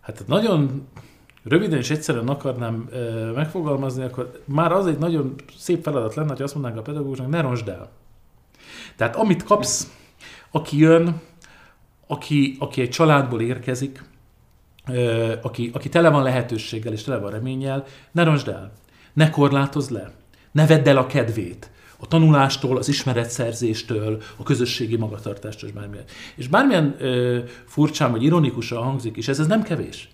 Hát 0.01 0.25
nagyon 0.27 0.89
röviden 1.45 1.79
és 1.79 1.91
egyszerűen 1.91 2.29
akarnám 2.29 2.89
e, 2.93 2.99
megfogalmazni, 3.31 4.03
akkor 4.05 4.43
már 4.45 4.73
az 4.73 4.87
egy 4.87 4.99
nagyon 4.99 5.35
szép 5.59 5.83
feladat 5.83 6.15
lenne, 6.15 6.29
hogy 6.29 6.43
azt 6.43 6.55
mondanánk 6.55 6.81
a 6.81 6.85
pedagógusnak, 6.85 7.29
ne 7.29 7.41
ronsd 7.41 7.69
el. 7.69 7.91
Tehát 8.97 9.17
amit 9.17 9.43
kapsz, 9.43 9.93
aki 10.51 10.79
jön, 10.79 11.21
aki, 12.11 12.57
aki 12.59 12.81
egy 12.81 12.91
családból 12.91 13.41
érkezik, 13.41 14.05
aki, 15.43 15.71
aki 15.73 15.89
tele 15.89 16.11
van 16.11 16.23
lehetőséggel 16.23 16.93
és 16.93 17.03
tele 17.03 17.19
van 17.19 17.31
reménnyel, 17.31 17.85
ne 18.13 18.23
ronsd 18.23 18.49
el, 18.49 18.73
ne 19.13 19.31
korlátozz 19.31 19.89
le, 19.89 20.13
ne 20.53 20.67
vedd 20.67 20.89
el 20.89 20.97
a 20.97 21.07
kedvét 21.07 21.71
a 22.03 22.07
tanulástól, 22.07 22.77
az 22.77 22.89
ismeretszerzéstől, 22.89 24.23
a 24.37 24.43
közösségi 24.43 24.97
magatartástól, 24.97 25.69
és 25.69 25.75
bármilyen. 25.75 26.05
És 26.35 26.49
bármilyen 26.49 26.97
ö, 26.99 27.39
furcsán 27.67 28.11
vagy 28.11 28.23
ironikusan 28.23 28.83
hangzik 28.83 29.17
is, 29.17 29.29
ez, 29.29 29.39
ez 29.39 29.47
nem 29.47 29.63
kevés. 29.63 30.09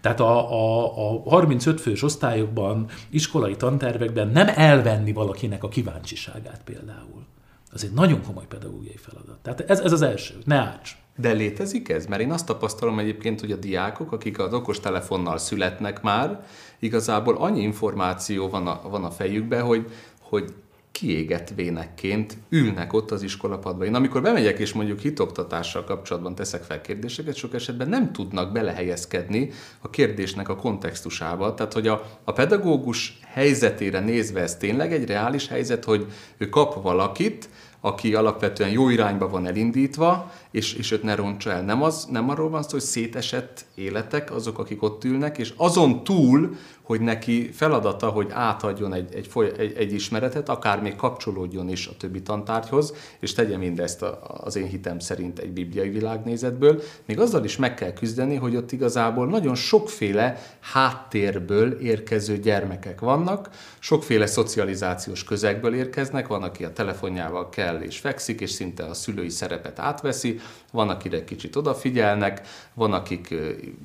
Tehát 0.00 0.20
a, 0.20 0.52
a, 0.52 0.84
a 1.14 1.30
35 1.30 1.80
fős 1.80 2.02
osztályokban, 2.02 2.86
iskolai 3.10 3.56
tantervekben 3.56 4.28
nem 4.28 4.48
elvenni 4.54 5.12
valakinek 5.12 5.64
a 5.64 5.68
kíváncsiságát 5.68 6.60
például. 6.64 7.26
Az 7.72 7.84
egy 7.84 7.92
nagyon 7.92 8.22
komoly 8.22 8.46
pedagógiai 8.48 8.96
feladat. 8.96 9.38
Tehát 9.42 9.60
ez, 9.60 9.80
ez 9.80 9.92
az 9.92 10.02
első, 10.02 10.34
ne 10.44 10.56
árts. 10.56 10.96
De 11.16 11.32
létezik 11.32 11.88
ez? 11.88 12.06
Mert 12.06 12.22
én 12.22 12.30
azt 12.30 12.46
tapasztalom 12.46 12.98
egyébként, 12.98 13.40
hogy 13.40 13.52
a 13.52 13.56
diákok, 13.56 14.12
akik 14.12 14.38
az 14.38 14.52
okostelefonnal 14.52 15.38
születnek 15.38 16.02
már, 16.02 16.46
igazából 16.78 17.36
annyi 17.36 17.62
információ 17.62 18.48
van 18.48 18.66
a, 18.66 18.80
van 18.88 19.04
a 19.04 19.10
fejükben, 19.10 19.62
hogy, 19.62 19.90
hogy 20.20 20.54
kiégett 20.94 21.52
vénekként 21.56 22.36
ülnek 22.48 22.92
ott 22.92 23.10
az 23.10 23.22
iskolapadban. 23.22 23.86
Én 23.86 23.94
amikor 23.94 24.22
bemegyek 24.22 24.58
és 24.58 24.72
mondjuk 24.72 25.00
hitoktatással 25.00 25.84
kapcsolatban 25.84 26.34
teszek 26.34 26.62
fel 26.62 26.80
kérdéseket, 26.80 27.34
sok 27.34 27.54
esetben 27.54 27.88
nem 27.88 28.12
tudnak 28.12 28.52
belehelyezkedni 28.52 29.50
a 29.80 29.90
kérdésnek 29.90 30.48
a 30.48 30.56
kontextusába. 30.56 31.54
Tehát, 31.54 31.72
hogy 31.72 31.88
a, 31.88 32.18
a 32.24 32.32
pedagógus 32.32 33.18
helyzetére 33.26 34.00
nézve 34.00 34.40
ez 34.40 34.56
tényleg 34.56 34.92
egy 34.92 35.06
reális 35.06 35.48
helyzet, 35.48 35.84
hogy 35.84 36.06
ő 36.36 36.48
kap 36.48 36.82
valakit, 36.82 37.48
aki 37.84 38.14
alapvetően 38.14 38.70
jó 38.70 38.88
irányba 38.88 39.28
van 39.28 39.46
elindítva, 39.46 40.32
és, 40.50 40.74
és 40.74 40.90
őt 40.90 41.02
ne 41.02 41.14
roncsa 41.14 41.50
el. 41.50 41.62
Nem, 41.62 41.82
az, 41.82 42.06
nem 42.10 42.30
arról 42.30 42.50
van 42.50 42.62
szó, 42.62 42.68
hogy 42.70 42.80
szétesett 42.80 43.64
életek 43.74 44.34
azok, 44.34 44.58
akik 44.58 44.82
ott 44.82 45.04
ülnek, 45.04 45.38
és 45.38 45.52
azon 45.56 46.04
túl, 46.04 46.56
hogy 46.82 47.00
neki 47.00 47.50
feladata, 47.52 48.08
hogy 48.08 48.26
átadjon 48.30 48.94
egy, 48.94 49.14
egy, 49.14 49.54
egy, 49.58 49.72
egy 49.76 49.92
ismeretet, 49.92 50.48
akár 50.48 50.82
még 50.82 50.96
kapcsolódjon 50.96 51.68
is 51.68 51.86
a 51.86 51.96
többi 51.98 52.22
tantárgyhoz, 52.22 52.94
és 53.18 53.32
tegye 53.32 53.56
mindezt 53.56 54.02
a, 54.02 54.20
az 54.44 54.56
én 54.56 54.66
hitem 54.66 54.98
szerint 54.98 55.38
egy 55.38 55.50
bibliai 55.50 55.88
világnézetből, 55.88 56.82
még 57.04 57.20
azzal 57.20 57.44
is 57.44 57.56
meg 57.56 57.74
kell 57.74 57.92
küzdeni, 57.92 58.36
hogy 58.36 58.56
ott 58.56 58.72
igazából 58.72 59.26
nagyon 59.26 59.54
sokféle 59.54 60.42
háttérből 60.60 61.72
érkező 61.72 62.38
gyermekek 62.38 63.00
vannak, 63.00 63.48
sokféle 63.78 64.26
szocializációs 64.26 65.24
közegből 65.24 65.74
érkeznek, 65.74 66.26
van, 66.26 66.42
aki 66.42 66.64
a 66.64 66.72
telefonjával 66.72 67.48
kell 67.48 67.73
és 67.82 67.98
fekszik, 67.98 68.40
és 68.40 68.50
szinte 68.50 68.84
a 68.84 68.94
szülői 68.94 69.28
szerepet 69.28 69.78
átveszi, 69.78 70.40
van, 70.72 70.88
akire 70.88 71.24
kicsit 71.24 71.56
odafigyelnek, 71.56 72.40
van, 72.74 72.92
akik 72.92 73.34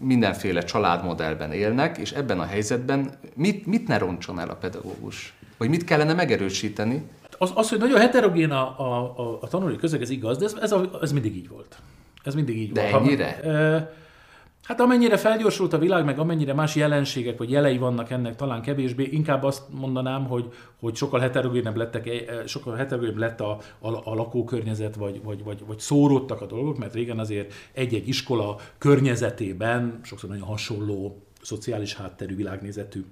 mindenféle 0.02 0.64
családmodellben 0.64 1.52
élnek, 1.52 1.98
és 1.98 2.12
ebben 2.12 2.40
a 2.40 2.46
helyzetben 2.46 3.12
mit, 3.36 3.66
mit 3.66 3.88
ne 3.88 3.98
roncson 3.98 4.40
el 4.40 4.50
a 4.50 4.56
pedagógus? 4.56 5.34
Vagy 5.58 5.70
mit 5.70 5.84
kellene 5.84 6.14
megerősíteni? 6.14 7.04
Az, 7.38 7.52
az 7.56 7.70
hogy 7.70 7.80
nagyon 7.80 8.00
heterogén 8.00 8.52
a, 8.52 8.80
a, 8.80 9.14
a, 9.18 9.38
a 9.42 9.48
tanulói 9.48 9.76
közeg, 9.76 10.02
ez 10.02 10.10
igaz, 10.10 10.38
de 10.38 10.46
ez, 10.46 10.56
ez, 10.62 10.72
a, 10.72 10.90
ez 11.02 11.12
mindig 11.12 11.36
így 11.36 11.50
volt. 11.50 11.78
Ez 12.24 12.36
mindig 12.36 12.58
így 12.58 12.72
de 12.72 12.82
volt. 12.82 12.92
De 12.92 13.00
ennyire? 13.00 13.40
Ha, 13.44 13.98
Hát 14.70 14.80
amennyire 14.80 15.18
felgyorsult 15.18 15.74
a 15.74 15.78
világ, 15.78 16.06
meg 16.06 16.20
amennyire 16.20 16.54
más 16.54 16.76
jelenségek 16.76 17.38
vagy 17.38 17.52
jelei 17.52 17.78
vannak 17.78 18.10
ennek, 18.10 18.36
talán 18.36 18.62
kevésbé, 18.62 19.04
inkább 19.04 19.44
azt 19.44 19.64
mondanám, 19.70 20.26
hogy, 20.26 20.54
hogy 20.80 20.96
sokkal 20.96 21.20
heterogénebb 21.20 21.76
lettek, 21.76 22.08
eh, 22.08 22.46
sokkal 22.46 22.76
heterogénebb 22.76 23.18
lett 23.18 23.42
a, 23.42 23.60
a, 23.80 23.88
a 23.88 24.16
lakókörnyezet, 24.16 24.96
vagy, 24.96 25.24
vagy, 25.24 25.44
vagy, 25.44 25.64
vagy 25.66 25.80
szóródtak 25.80 26.42
a 26.42 26.46
dolgok, 26.46 26.78
mert 26.78 26.94
régen 26.94 27.20
azért 27.20 27.54
egy-egy 27.74 28.08
iskola 28.08 28.60
környezetében 28.78 30.00
sokszor 30.04 30.30
nagyon 30.30 30.48
hasonló 30.48 31.24
szociális 31.42 31.96
hátterű, 31.96 32.36
világnézetű 32.36 33.06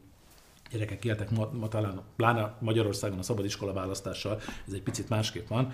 gyerekek 0.71 1.05
éltek 1.05 1.31
ma, 1.31 1.49
ma 1.59 1.67
talán, 1.67 2.01
pláne 2.15 2.53
Magyarországon 2.59 3.19
a 3.19 3.23
szabad 3.23 3.45
iskola 3.45 3.73
választással, 3.73 4.39
ez 4.67 4.73
egy 4.73 4.83
picit 4.83 5.09
másképp 5.09 5.47
van 5.47 5.71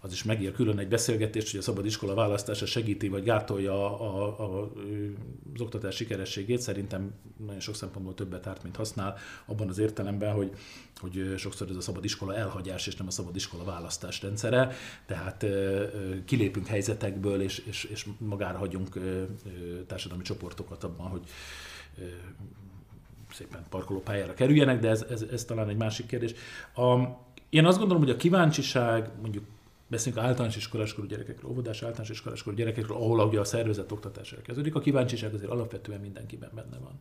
az 0.00 0.12
is 0.12 0.24
megér 0.24 0.52
külön 0.52 0.78
egy 0.78 0.88
beszélgetést, 0.88 1.50
hogy 1.50 1.60
a 1.60 1.62
szabad 1.62 1.86
iskola 1.86 2.14
választása 2.14 2.66
segíti 2.66 3.08
vagy 3.08 3.22
gátolja 3.22 3.72
a, 3.72 4.00
a, 4.00 4.40
a, 4.40 4.70
az 5.54 5.60
oktatás 5.60 5.94
sikerességét. 5.94 6.60
Szerintem 6.60 7.14
nagyon 7.36 7.60
sok 7.60 7.74
szempontból 7.74 8.14
többet 8.14 8.46
árt, 8.46 8.62
mint 8.62 8.76
használ, 8.76 9.16
abban 9.46 9.68
az 9.68 9.78
értelemben, 9.78 10.32
hogy, 10.32 10.50
hogy 11.00 11.34
sokszor 11.36 11.70
ez 11.70 11.76
a 11.76 11.80
szabad 11.80 12.04
iskola 12.04 12.36
elhagyás 12.36 12.86
és 12.86 12.96
nem 12.96 13.06
a 13.06 13.10
szabad 13.10 13.36
iskola 13.36 13.64
választás 13.64 14.22
rendszere, 14.22 14.72
tehát 15.06 15.46
kilépünk 16.24 16.66
helyzetekből, 16.66 17.40
és, 17.40 17.58
és, 17.58 17.84
és 17.84 18.06
magára 18.18 18.58
hagyunk 18.58 18.98
társadalmi 19.86 20.22
csoportokat 20.22 20.84
abban, 20.84 21.06
hogy 21.06 21.22
szépen 23.32 23.64
parkolópályára 23.68 24.34
kerüljenek, 24.34 24.80
de 24.80 24.88
ez, 24.88 25.02
ez, 25.10 25.24
ez 25.32 25.44
talán 25.44 25.68
egy 25.68 25.76
másik 25.76 26.06
kérdés. 26.06 26.34
A, 26.74 26.96
én 27.48 27.64
azt 27.64 27.78
gondolom, 27.78 28.02
hogy 28.02 28.12
a 28.12 28.16
kíváncsiság, 28.16 29.10
mondjuk 29.20 29.44
beszélünk 29.86 30.22
általános 30.22 30.56
iskoláskorú 30.56 31.06
gyerekekről, 31.06 31.50
óvodás 31.50 31.82
általános 31.82 32.10
iskoláskorú 32.10 32.56
gyerekekről, 32.56 32.96
ahol 32.96 33.26
ugye 33.26 33.40
a 33.40 33.44
szervezet 33.44 33.92
oktatás 33.92 34.32
elkezdődik, 34.32 34.74
a 34.74 34.80
kíváncsiság 34.80 35.34
azért 35.34 35.50
alapvetően 35.50 36.00
mindenkiben 36.00 36.50
benne 36.54 36.78
van. 36.78 36.98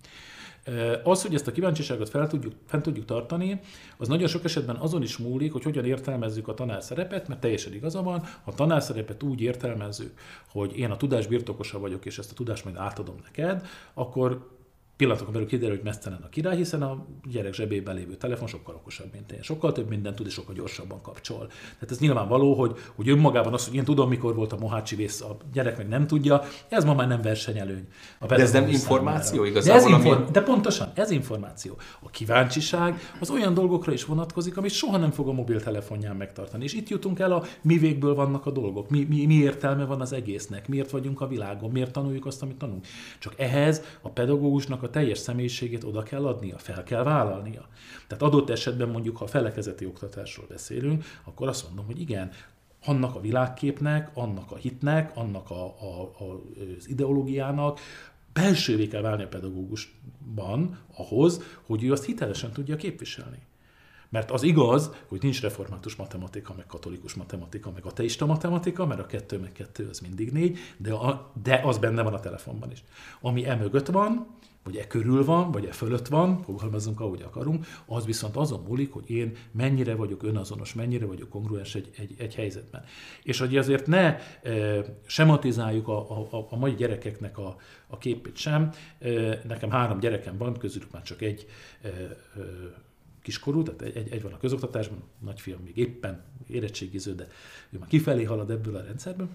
Az, 1.03 1.21
hogy 1.21 1.33
ezt 1.33 1.47
a 1.47 1.51
kíváncsiságot 1.51 2.09
fel 2.09 2.27
tudjuk, 2.27 2.53
fent 2.65 2.83
tudjuk 2.83 3.05
tartani, 3.05 3.59
az 3.97 4.07
nagyon 4.07 4.27
sok 4.27 4.43
esetben 4.43 4.75
azon 4.75 5.01
is 5.01 5.17
múlik, 5.17 5.51
hogy 5.51 5.63
hogyan 5.63 5.85
értelmezzük 5.85 6.47
a 6.47 6.53
tanár 6.53 6.83
szerepet, 6.83 7.27
mert 7.27 7.39
teljesen 7.39 7.73
igaza 7.73 8.01
van, 8.01 8.19
ha 8.19 8.51
a 8.51 8.53
tanár 8.53 8.83
szerepet 8.83 9.23
úgy 9.23 9.41
értelmezzük, 9.41 10.19
hogy 10.47 10.77
én 10.77 10.91
a 10.91 10.97
tudás 10.97 11.27
birtokosa 11.27 11.79
vagyok, 11.79 12.05
és 12.05 12.17
ezt 12.17 12.31
a 12.31 12.33
tudást 12.33 12.63
majd 12.63 12.75
átadom 12.75 13.15
neked, 13.23 13.67
akkor 13.93 14.54
pillanatokon 14.97 15.33
belül 15.33 15.47
kiderül, 15.47 15.75
hogy 15.75 15.83
mesztelen 15.85 16.19
a 16.23 16.29
király, 16.29 16.55
hiszen 16.55 16.81
a 16.81 17.05
gyerek 17.31 17.53
zsebében 17.53 17.95
lévő 17.95 18.15
telefon 18.15 18.47
sokkal 18.47 18.75
okosabb, 18.75 19.07
mint 19.13 19.31
én. 19.31 19.41
Sokkal 19.41 19.71
több 19.71 19.89
mindent 19.89 20.15
tud, 20.15 20.25
és 20.25 20.33
sokkal 20.33 20.55
gyorsabban 20.55 21.01
kapcsol. 21.01 21.47
Tehát 21.47 21.91
ez 21.91 21.99
nyilvánvaló, 21.99 22.53
hogy, 22.53 22.77
hogy 22.95 23.09
önmagában 23.09 23.53
az, 23.53 23.67
hogy 23.67 23.75
én 23.75 23.83
tudom, 23.83 24.09
mikor 24.09 24.35
volt 24.35 24.53
a 24.53 24.57
mohácsi 24.57 24.95
vész, 24.95 25.21
a 25.21 25.37
gyerek 25.53 25.77
meg 25.77 25.87
nem 25.87 26.07
tudja, 26.07 26.41
ez 26.69 26.85
ma 26.85 26.93
már 26.93 27.07
nem 27.07 27.21
versenyelőny. 27.21 27.87
A 28.19 28.25
de 28.25 28.35
ez 28.35 28.51
nem 28.51 28.67
információ 28.67 29.43
igazából? 29.43 29.81
De, 29.81 29.87
ez 29.87 29.99
inform- 29.99 30.21
ami... 30.21 30.31
de 30.31 30.41
pontosan, 30.41 30.91
ez 30.93 31.11
információ. 31.11 31.77
A 32.03 32.09
kíváncsiság 32.09 32.99
az 33.19 33.29
olyan 33.29 33.53
dolgokra 33.53 33.91
is 33.91 34.05
vonatkozik, 34.05 34.57
amit 34.57 34.71
soha 34.71 34.97
nem 34.97 35.11
fog 35.11 35.27
a 35.27 35.31
mobiltelefonján 35.31 36.15
megtartani. 36.15 36.63
És 36.63 36.73
itt 36.73 36.89
jutunk 36.89 37.19
el 37.19 37.31
a 37.31 37.43
mi 37.61 37.77
végből 37.77 38.15
vannak 38.15 38.45
a 38.45 38.51
dolgok, 38.51 38.89
mi, 38.89 39.05
mi, 39.09 39.25
mi 39.25 39.33
értelme 39.33 39.85
van 39.85 40.01
az 40.01 40.13
egésznek, 40.13 40.67
miért 40.67 40.91
vagyunk 40.91 41.21
a 41.21 41.27
világon, 41.27 41.71
miért 41.71 41.91
tanuljuk 41.91 42.25
azt, 42.25 42.41
amit 42.41 42.57
tanulunk. 42.57 42.85
Csak 43.19 43.33
ehhez 43.37 43.81
a 44.01 44.09
pedagógusnak 44.09 44.83
a 44.85 44.89
teljes 44.89 45.17
személyiségét 45.17 45.83
oda 45.83 46.03
kell 46.03 46.27
adnia, 46.27 46.57
fel 46.57 46.83
kell 46.83 47.03
vállalnia. 47.03 47.67
Tehát 48.07 48.23
adott 48.23 48.49
esetben 48.49 48.89
mondjuk, 48.89 49.17
ha 49.17 49.27
felekezeti 49.27 49.85
oktatásról 49.85 50.45
beszélünk, 50.49 51.03
akkor 51.23 51.47
azt 51.47 51.65
mondom, 51.67 51.85
hogy 51.85 51.99
igen, 51.99 52.31
annak 52.85 53.15
a 53.15 53.19
világképnek, 53.19 54.11
annak 54.13 54.51
a 54.51 54.55
hitnek, 54.55 55.11
annak 55.17 55.49
a, 55.49 55.65
a, 55.65 56.01
a, 56.01 56.41
az 56.77 56.89
ideológiának 56.89 57.79
belsővé 58.33 58.87
kell 58.87 59.01
válni 59.01 59.23
a 59.23 59.27
pedagógusban 59.27 60.79
ahhoz, 60.95 61.41
hogy 61.65 61.83
ő 61.83 61.91
azt 61.91 62.05
hitelesen 62.05 62.51
tudja 62.51 62.75
képviselni. 62.75 63.39
Mert 64.09 64.31
az 64.31 64.43
igaz, 64.43 64.91
hogy 65.07 65.21
nincs 65.21 65.41
református 65.41 65.95
matematika, 65.95 66.53
meg 66.57 66.65
katolikus 66.65 67.13
matematika, 67.13 67.71
meg 67.71 67.85
ateista 67.85 68.25
matematika, 68.25 68.85
mert 68.85 68.99
a 68.99 69.05
kettő 69.05 69.39
meg 69.39 69.51
kettő 69.51 69.87
az 69.89 69.99
mindig 69.99 70.31
négy, 70.31 70.57
de, 70.77 70.93
a, 70.93 71.31
de 71.43 71.61
az 71.63 71.77
benne 71.77 72.01
van 72.01 72.13
a 72.13 72.19
telefonban 72.19 72.71
is. 72.71 72.83
Ami 73.21 73.47
emögött 73.47 73.87
van, 73.87 74.27
vagy 74.65 74.75
e 74.75 74.87
körül 74.87 75.25
van, 75.25 75.51
vagy 75.51 75.65
e 75.65 75.71
fölött 75.71 76.07
van, 76.07 76.41
fogalmazunk, 76.41 76.99
ahogy 76.99 77.21
akarunk, 77.21 77.65
az 77.85 78.05
viszont 78.05 78.35
azon 78.35 78.63
múlik, 78.67 78.91
hogy 78.91 79.09
én 79.09 79.35
mennyire 79.51 79.95
vagyok 79.95 80.23
önazonos, 80.23 80.73
mennyire 80.73 81.05
vagyok 81.05 81.29
kongruens 81.29 81.75
egy, 81.75 81.89
egy, 81.97 82.15
egy 82.17 82.35
helyzetben. 82.35 82.83
És 83.23 83.39
hogy 83.39 83.57
azért 83.57 83.87
ne 83.87 84.17
e, 84.41 84.85
sematizáljuk 85.05 85.87
a, 85.87 86.29
a, 86.31 86.47
a 86.49 86.55
mai 86.55 86.73
gyerekeknek 86.75 87.37
a, 87.37 87.55
a 87.87 87.97
képét 87.97 88.35
sem. 88.35 88.71
E, 88.99 89.09
nekem 89.47 89.69
három 89.69 89.99
gyerekem 89.99 90.37
van, 90.37 90.53
közülük 90.57 90.91
már 90.91 91.01
csak 91.01 91.21
egy 91.21 91.47
e, 91.81 91.87
e, 91.87 91.91
kiskorú, 93.21 93.63
tehát 93.63 93.81
egy, 93.81 93.95
egy, 93.97 94.11
egy 94.11 94.21
van 94.21 94.33
a 94.33 94.37
közoktatásban, 94.37 95.03
nagyfiam 95.19 95.61
még 95.63 95.77
éppen 95.77 96.23
érettségiző, 96.47 97.15
de 97.15 97.27
ő 97.69 97.77
már 97.77 97.87
kifelé 97.87 98.23
halad 98.23 98.49
ebből 98.49 98.75
a 98.75 98.83
rendszerből, 98.83 99.29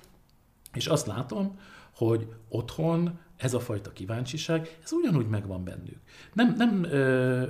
és 0.74 0.86
azt 0.86 1.06
látom, 1.06 1.58
hogy 1.94 2.26
otthon 2.48 3.18
ez 3.40 3.54
a 3.54 3.60
fajta 3.60 3.92
kíváncsiság, 3.92 4.78
ez 4.82 4.92
ugyanúgy 4.92 5.28
megvan 5.28 5.64
bennük. 5.64 5.98
Nem, 6.32 6.54
nem 6.56 6.84
ö, 6.84 6.98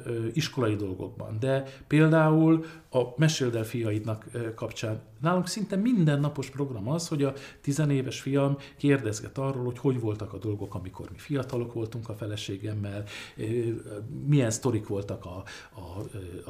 ö, 0.05 0.27
iskolai 0.33 0.77
dolgokban, 0.77 1.39
de 1.39 1.65
például 1.87 2.65
a 2.91 3.03
Meséld 3.17 3.55
el 3.55 3.65
fiaidnak 3.65 4.27
kapcsán 4.55 5.01
nálunk 5.21 5.47
szinte 5.47 5.77
mindennapos 5.77 6.51
program 6.51 6.89
az, 6.89 7.09
hogy 7.09 7.23
a 7.23 7.33
tizenéves 7.61 8.21
fiam 8.21 8.57
kérdezget 8.77 9.39
arról, 9.39 9.65
hogy 9.65 9.79
hogy 9.79 10.01
voltak 10.01 10.33
a 10.33 10.39
dolgok, 10.39 10.75
amikor 10.75 11.11
mi 11.11 11.19
fiatalok 11.19 11.73
voltunk 11.73 12.09
a 12.09 12.15
feleségemmel, 12.15 13.05
milyen 14.27 14.51
sztorik 14.51 14.87
voltak 14.87 15.25
a, 15.25 15.45
a, 15.75 16.01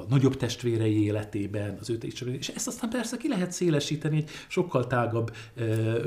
a 0.01 0.05
nagyobb 0.09 0.37
testvérei 0.37 1.05
életében, 1.05 1.77
az 1.81 1.91
ő 1.91 1.99
és 2.03 2.49
ezt 2.49 2.67
aztán 2.67 2.91
persze 2.91 3.17
ki 3.17 3.29
lehet 3.29 3.53
szélesíteni 3.53 4.17
egy 4.17 4.31
sokkal 4.49 4.87
tágabb 4.87 5.33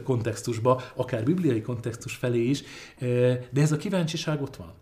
kontextusba, 0.04 0.82
akár 0.96 1.24
bibliai 1.24 1.62
kontextus 1.62 2.16
felé 2.16 2.44
is, 2.44 2.64
de 3.52 3.62
ez 3.62 3.72
a 3.72 3.78
kíváncsiság 3.78 4.42
ott 4.42 4.56
van. 4.56 4.74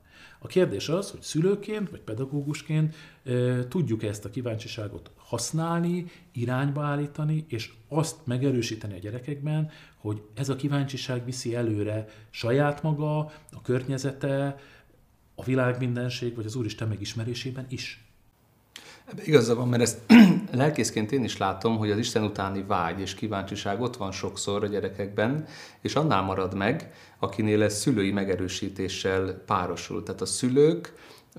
A 0.44 0.48
kérdés 0.48 0.90
az, 0.90 1.12
hogy 1.12 1.22
szülőként 1.22 1.90
vagy 1.90 2.00
pedagógusként 2.00 2.96
tudjuk 3.68 4.04
ezt 4.04 4.26
a 4.26 4.30
kíváncsiságot 4.30 5.12
használni, 5.16 6.06
irányba 6.32 6.84
állítani, 6.84 7.46
és 7.48 7.74
azt 7.88 8.26
megerősíteni 8.26 8.94
a 8.94 9.00
gyerekekben, 9.00 9.70
hogy 9.98 10.22
ez 10.34 10.50
a 10.50 10.56
kíváncsiság 10.56 11.26
viszi 11.26 11.56
előre 11.56 12.06
saját 12.30 12.84
maga, 12.84 13.20
a 13.52 13.62
környezete, 13.64 14.56
a 15.36 15.44
világ 15.44 15.80
mindenség, 15.80 16.36
vagy 16.36 16.46
az 16.46 16.56
Úristen 16.56 16.88
megismerésében 16.88 17.66
is. 17.70 18.11
Ebben 19.06 19.26
igaza 19.26 19.56
van, 19.56 19.68
mert 19.68 19.82
ezt 19.82 20.00
lelkészként 20.52 21.12
én 21.12 21.24
is 21.24 21.38
látom, 21.38 21.78
hogy 21.78 21.92
az 21.92 21.98
Isten 21.98 22.24
utáni 22.24 22.64
vágy 22.68 23.00
és 23.00 23.14
kíváncsiság 23.14 23.82
ott 23.82 23.98
van 23.98 24.12
sokszor 24.12 24.64
a 24.64 24.68
gyerekekben, 24.68 25.46
és 25.82 25.96
annál 25.96 26.22
marad 26.22 26.56
meg, 26.56 26.92
akinél 27.20 27.64
ez 27.64 27.80
szülői 27.80 28.12
megerősítéssel 28.12 29.44
párosul. 29.46 30.04
Tehát 30.04 30.22
a 30.22 30.26
szülők 30.26 30.94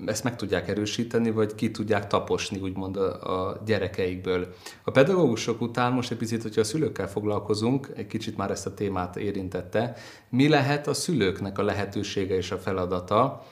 ezt 0.05 0.23
meg 0.23 0.35
tudják 0.35 0.67
erősíteni, 0.67 1.31
vagy 1.31 1.55
ki 1.55 1.71
tudják 1.71 2.07
taposni, 2.07 2.59
úgymond 2.59 2.97
a, 2.97 3.49
a 3.49 3.61
gyerekeikből. 3.65 4.53
A 4.83 4.91
pedagógusok 4.91 5.61
után 5.61 5.93
most 5.93 6.11
egy 6.11 6.17
picit, 6.17 6.41
hogyha 6.41 6.61
a 6.61 6.63
szülőkkel 6.63 7.09
foglalkozunk, 7.09 7.91
egy 7.95 8.07
kicsit 8.07 8.37
már 8.37 8.51
ezt 8.51 8.65
a 8.65 8.73
témát 8.73 9.15
érintette, 9.15 9.95
mi 10.29 10.47
lehet 10.47 10.87
a 10.87 10.93
szülőknek 10.93 11.57
a 11.57 11.63
lehetősége 11.63 12.35
és 12.35 12.51
a 12.51 12.57
feladata 12.57 13.45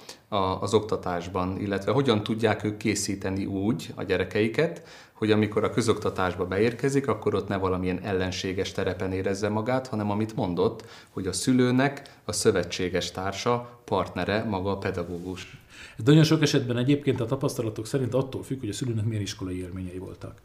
az 0.60 0.74
oktatásban, 0.74 1.60
illetve 1.60 1.92
hogyan 1.92 2.24
tudják 2.24 2.64
ők 2.64 2.78
készíteni 2.78 3.46
úgy 3.46 3.94
a 3.96 4.04
gyerekeiket, 4.04 4.84
hogy 5.22 5.32
amikor 5.32 5.64
a 5.64 5.70
közoktatásba 5.70 6.46
beérkezik, 6.46 7.08
akkor 7.08 7.36
ott 7.36 7.48
ne 7.48 7.58
valamilyen 7.58 8.00
ellenséges 8.00 8.72
terepen 8.72 9.12
érezze 9.12 9.50
magát, 9.50 9.88
hanem 9.88 10.12
amit 10.12 10.36
mondott, 10.36 10.86
hogy 11.10 11.28
a 11.28 11.34
szülőnek 11.34 12.02
a 12.26 12.32
szövetséges 12.32 13.12
társa, 13.12 13.80
partnere 13.86 14.44
maga 14.44 14.72
a 14.72 14.78
pedagógus. 14.78 15.58
Ez 15.98 16.04
nagyon 16.04 16.24
sok 16.24 16.42
esetben 16.42 16.78
egyébként 16.78 17.22
a 17.22 17.26
tapasztalatok 17.26 17.86
szerint 17.88 18.14
attól 18.14 18.44
függ, 18.44 18.60
hogy 18.60 18.70
a 18.70 18.74
szülőnek 18.74 19.06
milyen 19.06 19.22
iskolai 19.22 19.60
élményei 19.60 19.98
voltak 19.98 20.42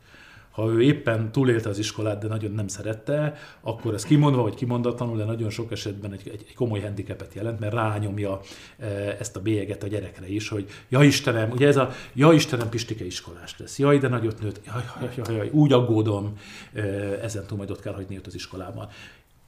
ha 0.56 0.70
ő 0.70 0.82
éppen 0.82 1.32
túlélte 1.32 1.68
az 1.68 1.78
iskolát, 1.78 2.18
de 2.18 2.28
nagyon 2.28 2.52
nem 2.52 2.68
szerette, 2.68 3.34
akkor 3.60 3.94
ez 3.94 4.04
kimondva 4.04 4.42
vagy 4.42 4.54
kimondatlanul, 4.54 5.16
de 5.16 5.24
nagyon 5.24 5.50
sok 5.50 5.72
esetben 5.72 6.12
egy, 6.12 6.28
egy, 6.32 6.54
komoly 6.54 6.80
handicapet 6.80 7.34
jelent, 7.34 7.60
mert 7.60 7.72
rányomja 7.72 8.40
e, 8.78 8.86
ezt 9.20 9.36
a 9.36 9.40
bélyeget 9.40 9.82
a 9.82 9.86
gyerekre 9.86 10.28
is, 10.28 10.48
hogy 10.48 10.68
ja 10.88 11.02
Istenem, 11.02 11.50
ugye 11.50 11.66
ez 11.66 11.76
a 11.76 11.90
ja 12.12 12.32
Istenem 12.32 12.68
Pistike 12.68 13.04
iskolás 13.04 13.58
lesz, 13.58 13.78
jaj, 13.78 13.98
de 13.98 14.08
nagyot 14.08 14.40
nőtt, 14.40 14.60
jaj, 14.66 14.84
jaj, 15.00 15.12
jaj, 15.16 15.36
jaj 15.36 15.48
úgy 15.52 15.72
aggódom, 15.72 16.32
e, 16.72 16.82
ezen 17.22 17.46
túl 17.46 17.56
majd 17.56 17.70
ott 17.70 17.80
kell 17.80 17.94
hagyni 17.94 18.16
őt 18.16 18.26
az 18.26 18.34
iskolában. 18.34 18.88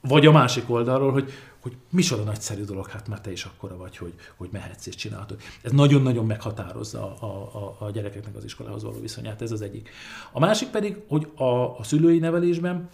Vagy 0.01 0.25
a 0.25 0.31
másik 0.31 0.69
oldalról, 0.69 1.11
hogy, 1.11 1.31
hogy 1.59 1.75
micsoda 1.89 2.23
nagyszerű 2.23 2.63
dolog, 2.63 2.87
hát 2.87 3.07
már 3.07 3.21
te 3.21 3.31
is 3.31 3.43
akkora 3.43 3.77
vagy, 3.77 3.97
hogy, 3.97 4.13
hogy 4.37 4.49
mehetsz 4.51 4.85
és 4.85 4.95
csinálod. 4.95 5.37
Ez 5.61 5.71
nagyon-nagyon 5.71 6.25
meghatározza 6.25 7.15
a, 7.19 7.25
a, 7.25 7.85
a 7.85 7.91
gyerekeknek 7.91 8.35
az 8.35 8.43
iskolához 8.43 8.83
való 8.83 8.99
viszonyát, 8.99 9.41
ez 9.41 9.51
az 9.51 9.61
egyik. 9.61 9.89
A 10.31 10.39
másik 10.39 10.69
pedig, 10.69 10.97
hogy 11.07 11.31
a, 11.35 11.43
a 11.77 11.83
szülői 11.83 12.19
nevelésben 12.19 12.89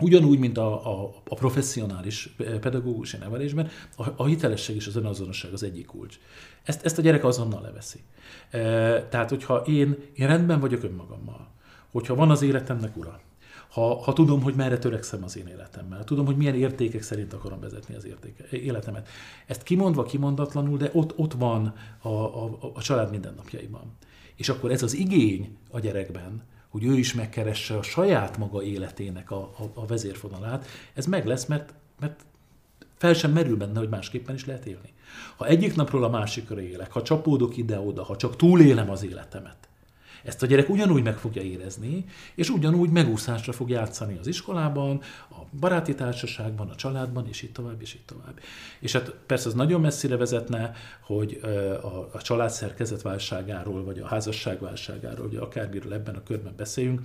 Ugyanúgy, 0.00 0.38
mint 0.38 0.58
a, 0.58 1.02
a, 1.02 1.12
a 1.28 1.34
professzionális 1.34 2.34
pedagógusi 2.60 3.16
nevelésben, 3.16 3.68
a, 3.96 4.04
a 4.16 4.24
hitelesség 4.24 4.76
és 4.76 4.86
az 4.86 4.96
önazonosság 4.96 5.52
az 5.52 5.62
egyik 5.62 5.86
kulcs. 5.86 6.18
Ezt, 6.62 6.84
ezt 6.84 6.98
a 6.98 7.02
gyerek 7.02 7.24
azonnal 7.24 7.62
leveszi. 7.62 7.98
E, 8.50 8.58
tehát, 9.08 9.28
hogyha 9.28 9.56
én, 9.56 9.96
én 10.14 10.26
rendben 10.26 10.60
vagyok 10.60 10.82
önmagammal, 10.82 11.48
hogyha 11.90 12.14
van 12.14 12.30
az 12.30 12.42
életemnek 12.42 12.96
ura, 12.96 13.20
ha, 13.70 14.02
ha 14.02 14.12
tudom, 14.12 14.42
hogy 14.42 14.54
merre 14.54 14.78
törekszem 14.78 15.24
az 15.24 15.36
én 15.36 15.46
életemmel, 15.46 16.04
tudom, 16.04 16.26
hogy 16.26 16.36
milyen 16.36 16.54
értékek 16.54 17.02
szerint 17.02 17.32
akarom 17.32 17.60
vezetni 17.60 17.94
az 17.94 18.04
értéke, 18.04 18.44
életemet. 18.50 19.08
Ezt 19.46 19.62
kimondva, 19.62 20.02
kimondatlanul, 20.02 20.76
de 20.76 20.90
ott, 20.92 21.18
ott 21.18 21.32
van 21.32 21.74
a, 21.98 22.08
a, 22.08 22.58
a 22.74 22.82
család 22.82 23.10
mindennapjaiban. 23.10 23.96
És 24.36 24.48
akkor 24.48 24.70
ez 24.70 24.82
az 24.82 24.94
igény 24.94 25.56
a 25.70 25.80
gyerekben, 25.80 26.42
hogy 26.68 26.84
ő 26.84 26.98
is 26.98 27.14
megkeresse 27.14 27.76
a 27.76 27.82
saját 27.82 28.38
maga 28.38 28.62
életének 28.62 29.30
a, 29.30 29.40
a, 29.40 29.62
a 29.74 29.86
vezérfonalát, 29.86 30.66
ez 30.94 31.06
meg 31.06 31.26
lesz, 31.26 31.46
mert, 31.46 31.74
mert 32.00 32.24
fel 32.96 33.14
sem 33.14 33.32
merül 33.32 33.56
benne, 33.56 33.78
hogy 33.78 33.88
másképpen 33.88 34.34
is 34.34 34.46
lehet 34.46 34.66
élni. 34.66 34.92
Ha 35.36 35.46
egyik 35.46 35.74
napról 35.74 36.04
a 36.04 36.08
másikra 36.08 36.60
élek, 36.60 36.92
ha 36.92 37.02
csapódok 37.02 37.56
ide-oda, 37.56 38.04
ha 38.04 38.16
csak 38.16 38.36
túlélem 38.36 38.90
az 38.90 39.04
életemet, 39.04 39.68
ezt 40.24 40.42
a 40.42 40.46
gyerek 40.46 40.68
ugyanúgy 40.68 41.02
meg 41.02 41.18
fogja 41.18 41.42
érezni, 41.42 42.04
és 42.34 42.50
ugyanúgy 42.50 42.90
megúszásra 42.90 43.52
fog 43.52 43.70
játszani 43.70 44.18
az 44.18 44.26
iskolában, 44.26 45.00
a 45.30 45.56
baráti 45.60 45.94
társaságban, 45.94 46.68
a 46.68 46.74
családban, 46.74 47.28
és 47.28 47.42
így 47.42 47.52
tovább, 47.52 47.80
és 47.80 47.94
így 47.94 48.04
tovább. 48.04 48.40
És 48.80 48.92
hát 48.92 49.14
persze 49.26 49.48
az 49.48 49.54
nagyon 49.54 49.80
messzire 49.80 50.16
vezetne, 50.16 50.72
hogy 51.00 51.40
a, 51.82 52.08
a 52.12 52.22
család 52.22 52.50
szerkezetválságáról, 52.50 53.84
vagy 53.84 53.98
a 53.98 54.06
házasságválságáról, 54.06 55.28
vagy 55.28 55.36
akármiről 55.36 55.92
ebben 55.92 56.14
a 56.14 56.22
körben 56.22 56.54
beszéljünk, 56.56 57.00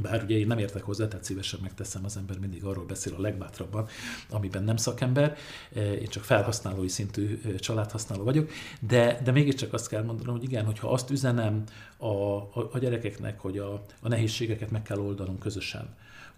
bár 0.00 0.22
ugye 0.22 0.36
én 0.36 0.46
nem 0.46 0.58
értek 0.58 0.82
hozzá, 0.82 1.08
tehát 1.08 1.24
szívesen 1.24 1.60
megteszem, 1.62 2.04
az 2.04 2.16
ember 2.16 2.38
mindig 2.38 2.64
arról 2.64 2.84
beszél 2.84 3.14
a 3.14 3.20
legbátrabban, 3.20 3.88
amiben 4.30 4.64
nem 4.64 4.76
szakember, 4.76 5.36
én 5.74 6.08
csak 6.08 6.24
felhasználói 6.24 6.88
szintű 6.88 7.40
családhasználó 7.58 8.24
vagyok, 8.24 8.50
de, 8.80 9.20
de 9.24 9.30
mégiscsak 9.30 9.72
azt 9.72 9.88
kell 9.88 10.02
mondanom, 10.02 10.34
hogy 10.34 10.44
igen, 10.44 10.64
hogyha 10.64 10.90
azt 10.90 11.10
üzenem 11.10 11.62
a, 11.96 12.06
a, 12.06 12.68
a 12.72 12.78
gyerekeknek, 12.78 13.40
hogy 13.40 13.58
a, 13.58 13.72
a 14.00 14.08
nehézségeket 14.08 14.70
meg 14.70 14.82
kell 14.82 14.98
oldanunk 14.98 15.38
közösen, 15.38 15.88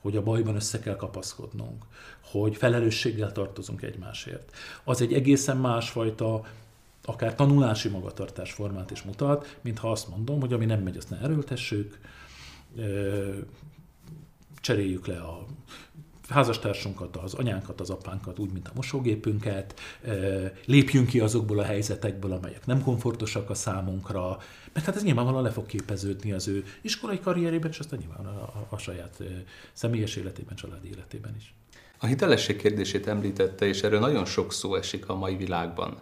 hogy 0.00 0.16
a 0.16 0.22
bajban 0.22 0.54
össze 0.54 0.78
kell 0.78 0.96
kapaszkodnunk, 0.96 1.84
hogy 2.20 2.56
felelősséggel 2.56 3.32
tartozunk 3.32 3.82
egymásért. 3.82 4.56
Az 4.84 5.00
egy 5.00 5.12
egészen 5.12 5.56
másfajta 5.56 6.44
akár 7.04 7.34
tanulási 7.34 7.88
magatartás 7.88 8.52
formát 8.52 8.90
is 8.90 9.02
mutat, 9.02 9.56
mintha 9.60 9.90
azt 9.90 10.08
mondom, 10.08 10.40
hogy 10.40 10.52
ami 10.52 10.64
nem 10.64 10.80
megy, 10.80 10.96
azt 10.96 11.10
ne 11.10 11.18
erőltessük, 11.18 11.98
cseréljük 14.60 15.06
le 15.06 15.18
a 15.18 15.46
házastársunkat, 16.28 17.16
az 17.16 17.34
anyánkat, 17.34 17.80
az 17.80 17.90
apánkat, 17.90 18.38
úgy, 18.38 18.52
mint 18.52 18.68
a 18.68 18.72
mosógépünket, 18.74 19.80
lépjünk 20.64 21.06
ki 21.06 21.20
azokból 21.20 21.58
a 21.58 21.64
helyzetekből, 21.64 22.32
amelyek 22.32 22.66
nem 22.66 22.82
komfortosak 22.82 23.50
a 23.50 23.54
számunkra, 23.54 24.38
mert 24.72 24.86
hát 24.86 24.96
ez 24.96 25.02
nyilvánvalóan 25.02 25.42
le 25.42 25.50
fog 25.50 25.66
képeződni 25.66 26.32
az 26.32 26.48
ő 26.48 26.64
iskolai 26.80 27.20
karrierében, 27.20 27.70
és 27.70 27.78
aztán 27.78 27.98
nyilván 27.98 28.26
a, 28.26 28.42
a, 28.42 28.66
a 28.70 28.78
saját 28.78 29.22
személyes 29.72 30.16
életében, 30.16 30.56
családi 30.56 30.88
életében 30.88 31.34
is. 31.36 31.54
A 31.98 32.06
hitelesség 32.06 32.56
kérdését 32.56 33.06
említette, 33.06 33.66
és 33.66 33.82
erről 33.82 34.00
nagyon 34.00 34.24
sok 34.24 34.52
szó 34.52 34.74
esik 34.74 35.08
a 35.08 35.14
mai 35.14 35.36
világban. 35.36 36.00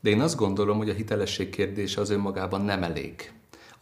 De 0.00 0.10
én 0.10 0.20
azt 0.20 0.36
gondolom, 0.36 0.76
hogy 0.76 0.88
a 0.88 0.94
hitelesség 0.94 1.50
kérdése 1.50 2.00
az 2.00 2.10
önmagában 2.10 2.60
nem 2.60 2.82
elég. 2.82 3.32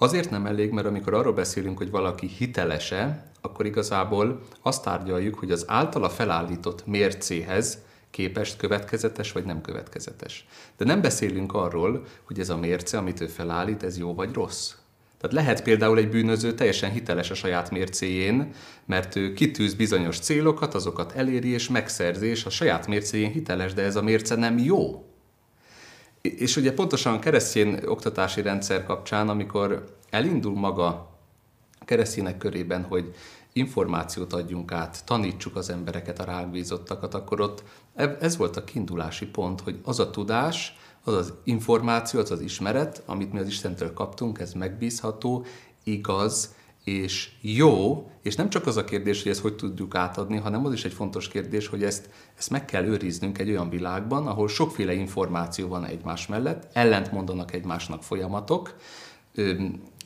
Azért 0.05 0.31
nem 0.31 0.47
elég, 0.47 0.71
mert 0.71 0.87
amikor 0.87 1.14
arról 1.14 1.33
beszélünk, 1.33 1.79
hogy 1.79 1.90
valaki 1.90 2.27
hitelese, 2.27 3.31
akkor 3.40 3.67
igazából 3.67 4.40
azt 4.62 4.83
tárgyaljuk, 4.83 5.38
hogy 5.38 5.51
az 5.51 5.64
általa 5.67 6.09
felállított 6.09 6.87
mércéhez 6.87 7.79
képest 8.11 8.57
következetes 8.57 9.33
vagy 9.33 9.45
nem 9.45 9.61
következetes. 9.61 10.47
De 10.77 10.85
nem 10.85 11.01
beszélünk 11.01 11.53
arról, 11.55 12.05
hogy 12.25 12.40
ez 12.40 12.51
a 12.51 12.57
mérce, 12.57 12.99
amit 12.99 13.21
ő 13.21 13.27
felállít, 13.27 13.83
ez 13.83 13.99
jó 13.99 14.14
vagy 14.14 14.33
rossz. 14.33 14.73
Tehát 15.21 15.37
lehet 15.37 15.62
például 15.62 15.99
egy 15.99 16.09
bűnöző 16.09 16.55
teljesen 16.55 16.90
hiteles 16.90 17.31
a 17.31 17.35
saját 17.35 17.71
mércéjén, 17.71 18.53
mert 18.87 19.17
ő 19.17 19.33
kitűz 19.33 19.75
bizonyos 19.75 20.19
célokat, 20.19 20.75
azokat 20.75 21.12
eléri 21.12 21.49
és 21.49 21.69
megszerzi, 21.69 22.27
és 22.27 22.45
a 22.45 22.51
saját 22.51 22.87
mércéjén 22.87 23.31
hiteles, 23.31 23.73
de 23.73 23.83
ez 23.83 23.97
a 23.97 24.03
mérce 24.03 24.35
nem 24.35 24.59
jó. 24.59 25.09
És 26.28 26.56
ugye 26.56 26.72
pontosan 26.72 27.20
keresztény 27.20 27.80
oktatási 27.87 28.42
rendszer 28.42 28.84
kapcsán, 28.84 29.28
amikor 29.28 29.96
elindul 30.10 30.54
maga 30.54 30.87
a 31.80 31.84
keresztények 31.84 32.38
körében, 32.38 32.82
hogy 32.82 33.14
információt 33.52 34.32
adjunk 34.32 34.72
át, 34.72 35.04
tanítsuk 35.04 35.56
az 35.56 35.70
embereket, 35.70 36.18
a 36.18 36.24
rágbízottakat, 36.24 37.14
akkor 37.14 37.40
ott 37.40 37.62
ez 38.20 38.37
volt 38.37 38.56
a 38.56 38.64
kiindulási 38.64 39.26
pont, 39.26 39.60
hogy 39.60 39.78
az 39.82 39.98
a 39.98 40.10
tudás, 40.10 40.76
az 41.02 41.14
az 41.14 41.32
információ, 41.44 42.20
az 42.20 42.30
az 42.30 42.40
ismeret, 42.40 43.02
amit 43.06 43.32
mi 43.32 43.38
az 43.38 43.46
Istentől 43.46 43.92
kaptunk, 43.92 44.38
ez 44.38 44.52
megbízható, 44.52 45.44
igaz, 45.82 46.54
és 46.85 47.31
jó, 47.40 48.07
és 48.23 48.35
nem 48.35 48.51
csak 48.51 48.66
az 48.66 48.77
a 48.77 48.85
kérdés, 48.85 49.23
hogy 49.23 49.31
ezt 49.31 49.40
hogy 49.40 49.57
tudjuk 49.57 49.94
átadni, 49.94 50.37
hanem 50.37 50.66
az 50.66 50.73
is 50.73 50.85
egy 50.85 50.92
fontos 50.92 51.29
kérdés, 51.29 51.66
hogy 51.66 51.85
ezt, 51.85 52.09
ezt 52.38 52.51
meg 52.51 52.64
kell 52.64 52.85
őriznünk 52.85 53.38
egy 53.38 53.51
olyan 53.51 53.68
világban, 53.68 54.27
ahol 54.27 54.49
sokféle 54.49 54.92
információ 54.92 55.68
van 55.68 55.85
egymás 55.85 56.27
mellett, 56.27 56.68
ellent 56.73 57.12
mondanak 57.12 57.53
egymásnak 57.53 58.03
folyamatok, 58.03 58.77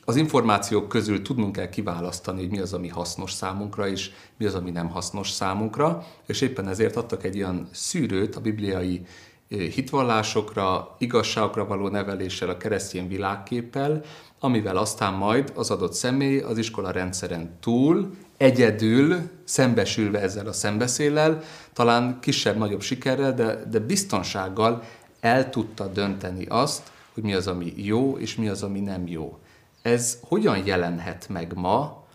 az 0.05 0.17
információk 0.17 0.88
közül 0.88 1.23
tudnunk 1.23 1.53
kell 1.53 1.69
kiválasztani, 1.69 2.41
hogy 2.41 2.51
mi 2.51 2.59
az, 2.59 2.73
ami 2.73 2.88
hasznos 2.88 3.33
számunkra, 3.33 3.88
és 3.88 4.11
mi 4.37 4.45
az, 4.45 4.55
ami 4.55 4.71
nem 4.71 4.88
hasznos 4.88 5.31
számunkra, 5.31 6.07
és 6.27 6.41
éppen 6.41 6.69
ezért 6.69 6.97
adtak 6.97 7.25
egy 7.25 7.37
olyan 7.37 7.69
szűrőt 7.73 8.37
a 8.37 8.41
bibliai 8.41 9.07
hitvallásokra, 9.49 10.95
igazságokra 10.99 11.67
való 11.67 11.89
neveléssel, 11.89 12.49
a 12.49 12.57
keresztény 12.57 13.09
világképpel, 13.09 14.03
amivel 14.41 14.77
aztán 14.77 15.15
majd 15.15 15.53
az 15.55 15.71
adott 15.71 15.93
személy 15.93 16.39
az 16.41 16.59
iskola 16.59 16.91
rendszeren 16.91 17.57
túl, 17.61 18.11
egyedül, 18.37 19.31
szembesülve 19.45 20.21
ezzel 20.21 20.47
a 20.47 20.53
szembeszéllel, 20.53 21.43
talán 21.73 22.19
kisebb-nagyobb 22.21 22.81
sikerrel, 22.81 23.35
de, 23.35 23.65
de 23.71 23.79
biztonsággal 23.79 24.83
el 25.21 25.51
tudta 25.51 25.87
dönteni 25.87 26.45
azt, 26.49 26.91
hogy 27.15 27.23
mi 27.23 27.35
az, 27.35 27.47
ami 27.47 27.73
jó, 27.77 28.19
és 28.19 28.37
mi 28.37 28.49
az, 28.49 28.63
ami 28.63 28.81
nem 28.81 29.07
jó. 29.07 29.39
Ez 29.83 30.19
hogyan 30.23 30.67
jelenhet 30.67 31.29
meg 31.29 31.53
ma 31.55 32.07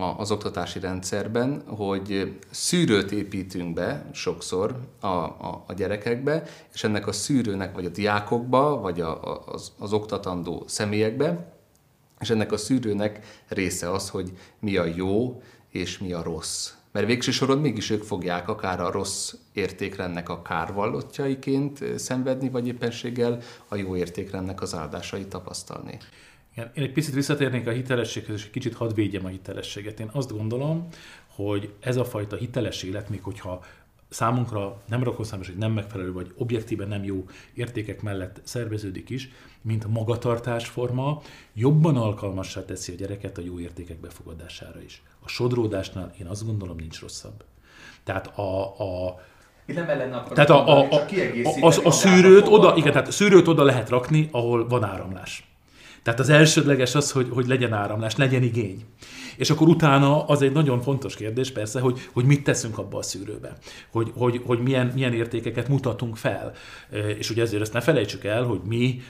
az 0.00 0.30
oktatási 0.30 0.80
rendszerben, 0.80 1.62
hogy 1.66 2.38
szűrőt 2.50 3.12
építünk 3.12 3.74
be 3.74 4.10
sokszor 4.12 4.80
a, 5.00 5.06
a, 5.06 5.64
a 5.66 5.72
gyerekekbe, 5.72 6.42
és 6.74 6.84
ennek 6.84 7.06
a 7.06 7.12
szűrőnek 7.12 7.74
vagy 7.74 7.84
a 7.84 7.88
diákokba, 7.88 8.80
vagy 8.80 9.00
a, 9.00 9.44
az, 9.46 9.72
az 9.78 9.92
oktatandó 9.92 10.64
személyekbe, 10.66 11.52
és 12.20 12.30
ennek 12.30 12.52
a 12.52 12.56
szűrőnek 12.56 13.42
része 13.48 13.90
az, 13.90 14.10
hogy 14.10 14.32
mi 14.58 14.76
a 14.76 14.84
jó 14.84 15.42
és 15.68 15.98
mi 15.98 16.12
a 16.12 16.22
rossz. 16.22 16.72
Mert 16.92 17.06
végső 17.06 17.30
soron 17.30 17.58
mégis 17.58 17.90
ők 17.90 18.02
fogják 18.02 18.48
akár 18.48 18.80
a 18.80 18.90
rossz 18.90 19.34
értékrendnek 19.52 20.28
a 20.28 20.42
kárvallottjaiként 20.42 21.98
szenvedni, 21.98 22.48
vagy 22.48 22.66
éppenséggel 22.66 23.40
a 23.68 23.76
jó 23.76 23.96
értékrendnek 23.96 24.60
az 24.60 24.74
áldásait 24.74 25.28
tapasztalni. 25.28 25.98
Igen, 26.58 26.70
én 26.74 26.82
egy 26.82 26.92
picit 26.92 27.14
visszatérnék 27.14 27.66
a 27.66 27.70
hitelességhez, 27.70 28.36
és 28.36 28.44
egy 28.44 28.50
kicsit 28.50 28.74
hadd 28.74 28.94
védjem 28.94 29.24
a 29.24 29.28
hitelességet. 29.28 30.00
Én 30.00 30.10
azt 30.12 30.36
gondolom, 30.36 30.88
hogy 31.26 31.72
ez 31.80 31.96
a 31.96 32.04
fajta 32.04 32.36
hiteles 32.36 32.82
élet, 32.82 33.08
még 33.08 33.22
hogyha 33.22 33.64
számunkra 34.08 34.82
nem 34.88 35.02
rakoszámos, 35.02 35.46
hogy 35.46 35.56
nem 35.56 35.72
megfelelő, 35.72 36.12
vagy 36.12 36.32
objektíven 36.36 36.88
nem 36.88 37.04
jó 37.04 37.24
értékek 37.54 38.02
mellett 38.02 38.40
szerveződik 38.44 39.10
is, 39.10 39.30
mint 39.62 39.86
magatartásforma, 39.86 41.22
jobban 41.54 41.96
alkalmassá 41.96 42.64
teszi 42.64 42.92
a 42.92 42.94
gyereket 42.94 43.38
a 43.38 43.42
jó 43.42 43.60
értékek 43.60 44.00
befogadására 44.00 44.80
is. 44.82 45.02
A 45.24 45.28
sodródásnál 45.28 46.14
én 46.20 46.26
azt 46.26 46.46
gondolom 46.46 46.76
nincs 46.76 47.00
rosszabb. 47.00 47.44
Tehát 48.04 48.38
a, 48.38 48.78
a 48.78 49.20
nem 49.66 49.88
ellen 49.88 50.24
tehát 50.34 50.50
a, 50.50 50.68
a, 50.68 50.88
a, 50.90 51.04
a, 51.60 51.66
a, 51.66 51.86
a 51.86 51.90
szűrőt 51.90 52.46
oda, 52.46 52.76
igen, 52.76 52.92
tehát 52.92 53.08
a 53.08 53.12
szűrőt 53.12 53.48
oda 53.48 53.62
lehet 53.62 53.88
rakni, 53.88 54.28
ahol 54.32 54.68
van 54.68 54.84
áramlás. 54.84 55.47
Tehát 56.08 56.22
az 56.22 56.28
elsődleges 56.28 56.94
az, 56.94 57.10
hogy, 57.10 57.28
hogy 57.30 57.46
legyen 57.46 57.72
áramlás, 57.72 58.16
legyen 58.16 58.42
igény. 58.42 58.84
És 59.36 59.50
akkor 59.50 59.68
utána 59.68 60.24
az 60.24 60.42
egy 60.42 60.52
nagyon 60.52 60.80
fontos 60.80 61.16
kérdés 61.16 61.50
persze, 61.50 61.80
hogy, 61.80 62.08
hogy 62.12 62.24
mit 62.24 62.44
teszünk 62.44 62.78
abba 62.78 62.98
a 62.98 63.02
szűrőbe, 63.02 63.56
hogy, 63.90 64.12
hogy, 64.14 64.40
hogy 64.44 64.58
milyen, 64.58 64.90
milyen 64.94 65.12
értékeket 65.12 65.68
mutatunk 65.68 66.16
fel. 66.16 66.52
És 67.18 67.30
ugye 67.30 67.42
ezért 67.42 67.62
ezt 67.62 67.72
ne 67.72 67.80
felejtsük 67.80 68.24
el, 68.24 68.42
hogy 68.42 68.60
mi 68.64 69.02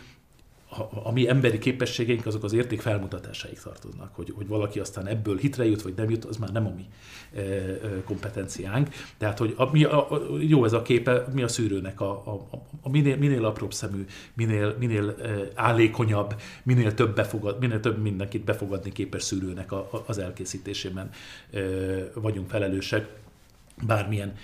a 1.03 1.13
mi 1.13 1.29
emberi 1.29 1.59
képességeink 1.59 2.27
azok 2.27 2.45
az 2.45 2.53
érték 2.53 2.81
felmutatásaik 2.81 3.61
tartoznak, 3.61 4.15
hogy, 4.15 4.33
hogy 4.37 4.47
valaki 4.47 4.81
aztán 4.81 5.07
ebből 5.07 5.37
hitre 5.37 5.65
jut, 5.67 5.83
vagy 5.83 5.95
nem 5.97 6.11
jut, 6.11 6.25
az 6.25 6.37
már 6.37 6.51
nem 6.51 6.67
a 6.67 6.73
mi 6.77 6.87
e, 7.35 7.41
e, 7.41 7.79
kompetenciánk. 8.05 8.89
Tehát, 9.19 9.39
hogy 9.39 9.55
a, 9.57 9.71
mi 9.73 9.85
a, 9.85 10.09
jó 10.41 10.65
ez 10.65 10.73
a 10.73 10.83
képe, 10.83 11.25
mi 11.33 11.43
a 11.43 11.49
szűrőnek 11.49 12.01
a, 12.01 12.11
a, 12.11 12.47
a 12.83 12.91
minél, 12.91 13.17
minél 13.17 13.45
apróbb 13.45 13.73
szemű, 13.73 14.05
minél, 14.35 14.77
minél 14.79 15.11
e, 15.11 15.49
állékonyabb, 15.55 16.41
minél 16.63 16.95
több, 16.95 17.15
befogad, 17.15 17.59
minél 17.61 17.81
több 17.81 18.03
mindenkit 18.03 18.45
befogadni 18.45 18.93
képes 18.93 19.23
szűrőnek 19.23 19.73
a, 19.73 19.89
a, 19.93 20.05
az 20.07 20.19
elkészítésében 20.19 21.11
vagyunk 22.15 22.49
felelősek 22.49 23.09
bármilyen 23.87 24.35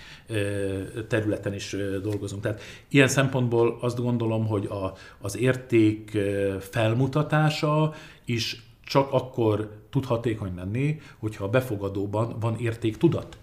területen 1.07 1.53
is 1.53 1.75
dolgozunk. 2.01 2.41
Tehát 2.41 2.61
ilyen 2.87 3.07
szempontból 3.07 3.77
azt 3.81 4.01
gondolom, 4.01 4.47
hogy 4.47 4.65
a, 4.65 4.93
az 5.21 5.37
érték 5.37 6.17
felmutatása 6.59 7.93
is 8.25 8.63
csak 8.85 9.13
akkor 9.13 9.71
tud 9.89 10.05
hatékony 10.05 10.55
lenni, 10.55 10.99
hogyha 11.19 11.43
a 11.43 11.49
befogadóban 11.49 12.39
van 12.39 12.59
értéktudat. 12.59 13.37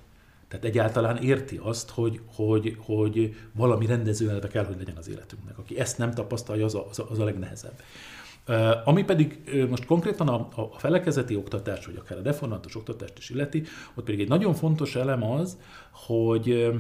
Tehát 0.49 0.65
egyáltalán 0.65 1.17
érti 1.17 1.61
azt, 1.63 1.91
hogy, 1.91 2.21
hogy, 2.35 2.77
hogy 2.79 3.37
valami 3.53 3.87
rendezőelve 3.87 4.49
kell, 4.49 4.65
hogy 4.65 4.77
legyen 4.79 4.97
az 4.97 5.09
életünknek. 5.09 5.59
Aki 5.59 5.79
ezt 5.79 5.99
nem 5.99 6.15
tapasztalja, 6.15 6.65
az 6.65 6.75
a, 6.75 6.87
az 6.91 6.99
a, 6.99 7.07
az 7.11 7.19
a 7.19 7.25
legnehezebb. 7.25 7.81
Ami 8.85 9.05
pedig 9.05 9.41
most 9.69 9.85
konkrétan 9.85 10.29
a, 10.29 10.49
a 10.55 10.79
felekezeti 10.79 11.37
oktatás, 11.37 11.87
vagy 11.87 11.97
akár 11.97 12.19
a 12.19 12.23
deformátus 12.23 12.77
oktatást 12.77 13.19
is 13.19 13.31
illeti, 13.31 13.63
ott 13.95 14.05
pedig 14.05 14.21
egy 14.21 14.29
nagyon 14.29 14.55
fontos 14.55 14.97
elem 14.97 15.23
az, 15.23 15.59
hogy 15.93 16.73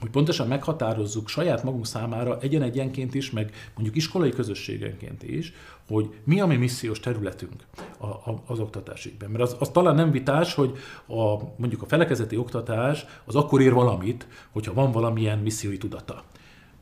hogy 0.00 0.10
pontosan 0.10 0.48
meghatározzuk 0.48 1.28
saját 1.28 1.62
magunk 1.62 1.86
számára 1.86 2.38
egyen-egyenként 2.40 3.14
is, 3.14 3.30
meg 3.30 3.52
mondjuk 3.74 3.96
iskolai 3.96 4.30
közösségenként 4.30 5.22
is, 5.22 5.52
hogy 5.88 6.08
mi 6.24 6.40
a 6.40 6.46
mi 6.46 6.56
missziós 6.56 7.00
területünk 7.00 7.64
a, 7.98 8.06
a, 8.06 8.42
az 8.46 8.58
oktatásügyben. 8.58 9.30
Mert 9.30 9.42
az, 9.42 9.56
az 9.58 9.68
talán 9.68 9.94
nem 9.94 10.10
vitás, 10.10 10.54
hogy 10.54 10.76
a, 11.06 11.36
mondjuk 11.56 11.82
a 11.82 11.86
felekezeti 11.86 12.36
oktatás 12.36 13.06
az 13.24 13.34
akkor 13.34 13.60
ér 13.60 13.72
valamit, 13.72 14.26
hogyha 14.50 14.74
van 14.74 14.92
valamilyen 14.92 15.38
missziói 15.38 15.78
tudata. 15.78 16.24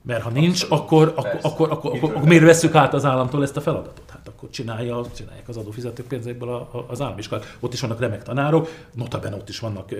Mert 0.03 0.23
ha 0.23 0.31
nincs, 0.31 0.67
akkor, 0.69 1.13
akkor, 1.17 1.39
akkor, 1.43 1.71
akkor, 1.71 1.93
akkor, 1.93 2.11
akkor 2.11 2.29
miért 2.29 2.45
veszük 2.45 2.75
át 2.75 2.95
az 2.95 3.05
államtól 3.05 3.43
ezt 3.43 3.57
a 3.57 3.61
feladatot? 3.61 4.11
Hát 4.11 4.29
akkor 4.29 4.51
csinálja, 4.51 5.05
csinálják 5.17 5.49
az 5.49 5.57
adófizetők 5.57 6.07
pénzekből 6.07 6.49
a, 6.49 6.55
a, 6.55 6.87
az 6.89 7.01
államiskolát. 7.01 7.57
Ott 7.61 7.73
is 7.73 7.81
vannak 7.81 8.01
remek 8.01 8.23
tanárok, 8.23 8.69
notabene 8.95 9.37
ott 9.37 9.49
is 9.49 9.59
vannak 9.59 9.91
uh, 9.91 9.99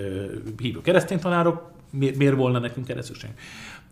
hívő 0.59 0.81
keresztény 0.81 1.19
tanárok, 1.19 1.71
miért, 1.91 2.17
miért 2.17 2.37
volna 2.37 2.59
nekünk 2.59 2.89
erre? 2.89 3.01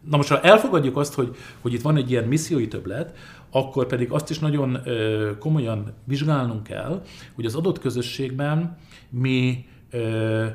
Na 0.09 0.17
most, 0.17 0.29
ha 0.29 0.41
elfogadjuk 0.41 0.97
azt, 0.97 1.15
hogy, 1.15 1.37
hogy 1.61 1.73
itt 1.73 1.83
van 1.83 1.97
egy 1.97 2.11
ilyen 2.11 2.25
missziói 2.25 2.69
többlet, 2.69 3.17
akkor 3.51 3.87
pedig 3.87 4.11
azt 4.11 4.31
is 4.31 4.39
nagyon 4.39 4.75
uh, 4.75 5.39
komolyan 5.39 5.93
vizsgálnunk 6.05 6.63
kell, 6.63 7.03
hogy 7.35 7.45
az 7.45 7.55
adott 7.55 7.79
közösségben 7.79 8.77
mi 9.11 9.67
uh, 9.93 10.47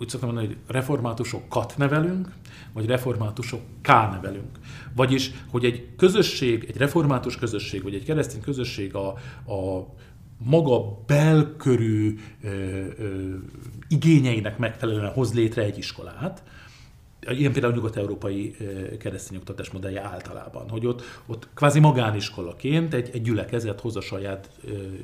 úgy 0.00 0.08
szoktam 0.08 0.28
mondani, 0.28 0.54
hogy 0.54 0.74
reformátusokat 0.74 1.74
nevelünk, 1.76 2.28
vagy 2.72 2.86
reformátusokká 2.86 4.10
nevelünk. 4.10 4.58
Vagyis, 4.94 5.30
hogy 5.50 5.64
egy 5.64 5.88
közösség, 5.96 6.64
egy 6.68 6.76
református 6.76 7.36
közösség, 7.36 7.82
vagy 7.82 7.94
egy 7.94 8.04
keresztény 8.04 8.40
közösség 8.40 8.94
a, 8.94 9.08
a 9.52 9.86
maga 10.38 10.98
belkörű 11.06 12.18
ö, 12.42 12.48
ö, 12.98 13.34
igényeinek 13.88 14.58
megfelelően 14.58 15.12
hoz 15.12 15.34
létre 15.34 15.62
egy 15.62 15.78
iskolát, 15.78 16.42
ilyen 17.28 17.52
például 17.52 17.72
a 17.72 17.76
nyugat-európai 17.76 18.56
keresztény 18.98 19.38
oktatás 19.38 19.70
modellje 19.70 20.02
általában, 20.02 20.68
hogy 20.68 20.86
ott, 20.86 21.02
ott 21.26 21.48
kvázi 21.54 21.80
magániskolaként 21.80 22.94
egy, 22.94 23.10
egy 23.12 23.22
gyülekezet 23.22 23.80
hoz 23.80 23.96
a 23.96 24.00
saját 24.00 24.50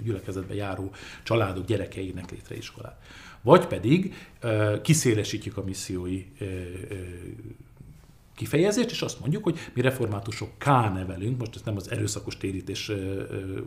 gyülekezetbe 0.04 0.54
járó 0.54 0.90
családok 1.22 1.64
gyerekeinek 1.64 2.30
létre 2.30 2.56
iskolát. 2.56 3.00
Vagy 3.42 3.66
pedig 3.66 4.14
kiszélesítjük 4.82 5.56
a 5.56 5.62
missziói 5.62 6.24
kifejezést, 8.36 8.90
és 8.90 9.02
azt 9.02 9.20
mondjuk, 9.20 9.44
hogy 9.44 9.58
mi 9.74 9.80
reformátusok 9.80 10.48
K 10.58 10.66
nevelünk, 10.66 11.38
most 11.38 11.54
ezt 11.54 11.64
nem 11.64 11.76
az 11.76 11.90
erőszakos 11.90 12.36
térítés 12.36 12.92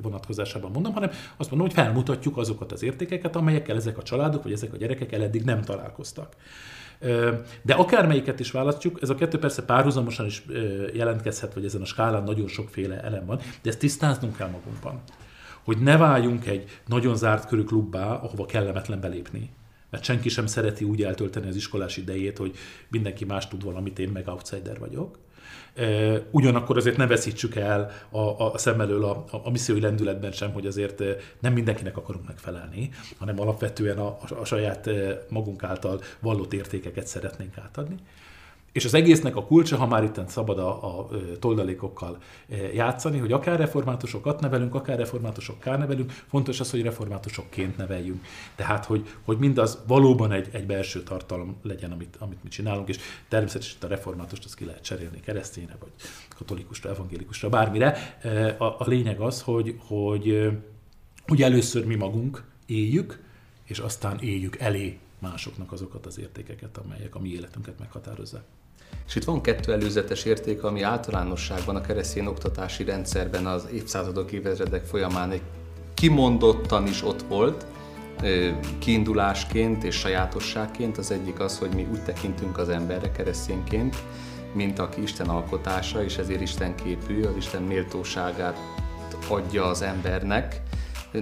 vonatkozásában 0.01 0.71
mondom, 0.71 0.93
hanem 0.93 1.09
azt 1.37 1.49
mondom, 1.49 1.67
hogy 1.67 1.75
felmutatjuk 1.75 2.37
azokat 2.37 2.71
az 2.71 2.83
értékeket, 2.83 3.35
amelyekkel 3.35 3.75
ezek 3.75 3.97
a 3.97 4.03
családok, 4.03 4.43
vagy 4.43 4.51
ezek 4.51 4.73
a 4.73 4.77
gyerekek 4.77 5.11
eddig 5.11 5.43
nem 5.43 5.61
találkoztak. 5.61 6.35
De 7.61 7.73
akármelyiket 7.73 8.39
is 8.39 8.51
választjuk, 8.51 9.01
ez 9.01 9.09
a 9.09 9.15
kettő 9.15 9.39
persze 9.39 9.65
párhuzamosan 9.65 10.25
is 10.25 10.43
jelentkezhet, 10.93 11.53
vagy 11.53 11.65
ezen 11.65 11.81
a 11.81 11.85
skálán 11.85 12.23
nagyon 12.23 12.47
sokféle 12.47 13.01
elem 13.01 13.25
van, 13.25 13.37
de 13.37 13.69
ezt 13.69 13.79
tisztáznunk 13.79 14.37
kell 14.37 14.49
magunkban. 14.49 15.01
Hogy 15.63 15.77
ne 15.77 15.97
váljunk 15.97 16.45
egy 16.45 16.79
nagyon 16.87 17.15
zárt 17.15 17.47
körű 17.47 17.63
klubbá, 17.63 18.13
ahova 18.13 18.45
kellemetlen 18.45 18.99
belépni 18.99 19.49
mert 19.93 20.05
senki 20.05 20.29
sem 20.29 20.45
szereti 20.45 20.83
úgy 20.83 21.03
eltölteni 21.03 21.47
az 21.47 21.55
iskolás 21.55 21.97
idejét, 21.97 22.37
hogy 22.37 22.55
mindenki 22.89 23.25
más 23.25 23.47
tud 23.47 23.63
valamit, 23.63 23.99
én 23.99 24.09
meg 24.09 24.27
outsider 24.27 24.79
vagyok. 24.79 25.19
Ugyanakkor 26.31 26.77
azért 26.77 26.97
ne 26.97 27.07
veszítsük 27.07 27.55
el 27.55 27.91
a, 28.09 28.19
a 28.19 28.57
szem 28.57 28.81
elől 28.81 29.03
a, 29.03 29.25
a 29.43 29.49
missziói 29.49 29.79
lendületben 29.79 30.31
sem, 30.31 30.51
hogy 30.51 30.67
azért 30.67 31.03
nem 31.39 31.53
mindenkinek 31.53 31.97
akarunk 31.97 32.27
megfelelni, 32.27 32.89
hanem 33.17 33.39
alapvetően 33.39 33.97
a, 33.97 34.17
a 34.39 34.45
saját 34.45 34.89
magunk 35.29 35.63
által 35.63 36.01
vallott 36.19 36.53
értékeket 36.53 37.07
szeretnénk 37.07 37.57
átadni. 37.57 37.95
És 38.73 38.85
az 38.85 38.93
egésznek 38.93 39.35
a 39.35 39.45
kulcsa, 39.45 39.77
ha 39.77 39.87
már 39.87 40.03
itt 40.03 40.27
szabad 40.27 40.59
a, 40.59 40.99
a 40.99 41.07
toldalékokkal 41.39 42.17
játszani, 42.73 43.17
hogy 43.17 43.31
akár 43.31 43.59
reformátusokat 43.59 44.39
nevelünk, 44.39 44.75
akár 44.75 44.97
reformátusokká 44.97 45.77
nevelünk, 45.77 46.11
fontos 46.11 46.59
az, 46.59 46.71
hogy 46.71 46.81
reformátusokként 46.81 47.77
neveljünk. 47.77 48.25
Tehát, 48.55 48.85
hogy, 48.85 49.07
hogy 49.23 49.37
mindaz 49.37 49.83
valóban 49.87 50.31
egy, 50.31 50.47
egy 50.51 50.65
belső 50.65 51.03
tartalom 51.03 51.55
legyen, 51.61 51.91
amit, 51.91 52.15
amit 52.19 52.43
mi 52.43 52.49
csinálunk, 52.49 52.89
és 52.89 52.99
természetesen 53.27 53.77
a 53.81 53.87
reformátust 53.87 54.45
azt 54.45 54.55
ki 54.55 54.65
lehet 54.65 54.83
cserélni 54.83 55.19
keresztényre, 55.19 55.75
vagy 55.79 55.91
katolikusra, 56.35 56.89
evangélikusra, 56.89 57.49
bármire. 57.49 58.17
A, 58.57 58.63
a 58.63 58.83
lényeg 58.85 59.19
az, 59.19 59.41
hogy, 59.41 59.75
hogy, 59.87 60.49
hogy 61.27 61.41
először 61.41 61.85
mi 61.85 61.95
magunk 61.95 62.43
éljük, 62.65 63.23
és 63.63 63.79
aztán 63.79 64.19
éljük 64.19 64.57
elé 64.57 64.97
másoknak 65.19 65.71
azokat 65.71 66.05
az 66.05 66.19
értékeket, 66.19 66.77
amelyek 66.77 67.15
a 67.15 67.19
mi 67.19 67.29
életünket 67.29 67.79
meghatározzák. 67.79 68.43
És 69.07 69.15
itt 69.15 69.23
van 69.23 69.41
kettő 69.41 69.73
előzetes 69.73 70.23
érték, 70.23 70.63
ami 70.63 70.81
általánosságban 70.81 71.75
a 71.75 71.81
keresztény 71.81 72.25
oktatási 72.25 72.83
rendszerben 72.83 73.45
az 73.45 73.67
évszázadok, 73.73 74.31
évezredek 74.31 74.85
folyamán 74.85 75.31
egy 75.31 75.41
kimondottan 75.93 76.87
is 76.87 77.03
ott 77.03 77.21
volt, 77.21 77.65
kiindulásként 78.79 79.83
és 79.83 79.95
sajátosságként. 79.95 80.97
Az 80.97 81.11
egyik 81.11 81.39
az, 81.39 81.57
hogy 81.57 81.73
mi 81.75 81.87
úgy 81.91 82.03
tekintünk 82.03 82.57
az 82.57 82.69
emberre 82.69 83.11
keresztényként, 83.11 83.95
mint 84.53 84.79
aki 84.79 85.01
Isten 85.01 85.29
alkotása, 85.29 86.03
és 86.03 86.17
ezért 86.17 86.41
Isten 86.41 86.75
képű, 86.75 87.23
az 87.23 87.35
Isten 87.37 87.61
méltóságát 87.61 88.57
adja 89.27 89.65
az 89.65 89.81
embernek, 89.81 90.61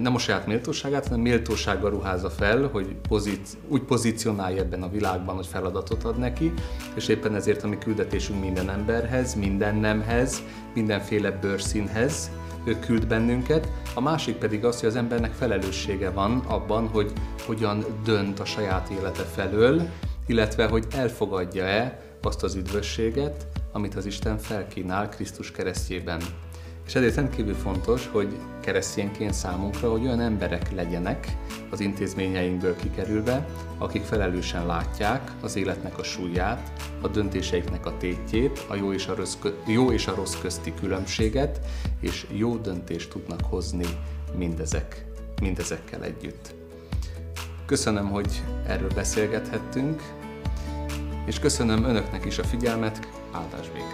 nem 0.00 0.14
a 0.14 0.18
saját 0.18 0.46
méltóságát, 0.46 1.06
hanem 1.06 1.20
méltósággal 1.20 1.90
ruházza 1.90 2.30
fel, 2.30 2.68
hogy 2.72 2.94
pozíci- 3.08 3.56
úgy 3.68 3.82
pozícionálja 3.82 4.60
ebben 4.60 4.82
a 4.82 4.90
világban, 4.90 5.34
hogy 5.34 5.46
feladatot 5.46 6.04
ad 6.04 6.18
neki, 6.18 6.52
és 6.94 7.08
éppen 7.08 7.34
ezért 7.34 7.62
a 7.62 7.68
mi 7.68 7.78
küldetésünk 7.78 8.40
minden 8.40 8.70
emberhez, 8.70 9.34
minden 9.34 9.76
nemhez, 9.76 10.42
mindenféle 10.74 11.30
bőrszínhez, 11.30 12.30
ő 12.64 12.78
küld 12.78 13.06
bennünket, 13.06 13.68
a 13.94 14.00
másik 14.00 14.36
pedig 14.36 14.64
az, 14.64 14.80
hogy 14.80 14.88
az 14.88 14.96
embernek 14.96 15.32
felelőssége 15.32 16.10
van 16.10 16.38
abban, 16.38 16.88
hogy 16.88 17.12
hogyan 17.46 17.84
dönt 18.04 18.40
a 18.40 18.44
saját 18.44 18.88
élete 18.88 19.22
felől, 19.22 19.88
illetve 20.26 20.66
hogy 20.66 20.86
elfogadja-e 20.90 22.00
azt 22.22 22.42
az 22.42 22.54
üdvösséget, 22.54 23.46
amit 23.72 23.94
az 23.94 24.06
Isten 24.06 24.38
felkínál 24.38 25.08
Krisztus 25.08 25.50
keresztjében. 25.50 26.20
És 26.86 26.94
ezért 26.94 27.14
rendkívül 27.14 27.54
fontos, 27.54 28.08
hogy 28.12 28.36
keresztényként 28.60 29.34
számunkra, 29.34 29.90
hogy 29.90 30.04
olyan 30.04 30.20
emberek 30.20 30.72
legyenek 30.72 31.36
az 31.70 31.80
intézményeinkből 31.80 32.76
kikerülve, 32.76 33.46
akik 33.78 34.02
felelősen 34.02 34.66
látják 34.66 35.32
az 35.40 35.56
életnek 35.56 35.98
a 35.98 36.02
súlyát, 36.02 36.72
a 37.00 37.08
döntéseiknek 37.08 37.86
a 37.86 37.96
tétjét, 37.96 38.64
a 38.68 38.74
jó 38.74 38.92
és 38.92 39.06
a 39.06 39.14
rossz, 39.14 39.36
jó 39.66 39.92
és 39.92 40.06
a 40.06 40.14
rossz 40.14 40.36
közti 40.40 40.74
különbséget, 40.80 41.60
és 42.00 42.26
jó 42.30 42.56
döntést 42.56 43.10
tudnak 43.10 43.40
hozni 43.44 43.86
mindezek, 44.36 45.04
mindezekkel 45.40 46.02
együtt. 46.02 46.54
Köszönöm, 47.66 48.10
hogy 48.10 48.42
erről 48.66 48.90
beszélgethettünk, 48.94 50.02
és 51.26 51.38
köszönöm 51.38 51.84
önöknek 51.84 52.24
is 52.24 52.38
a 52.38 52.44
figyelmet, 52.44 53.08
áldás 53.32 53.68
békesség! 53.68 53.91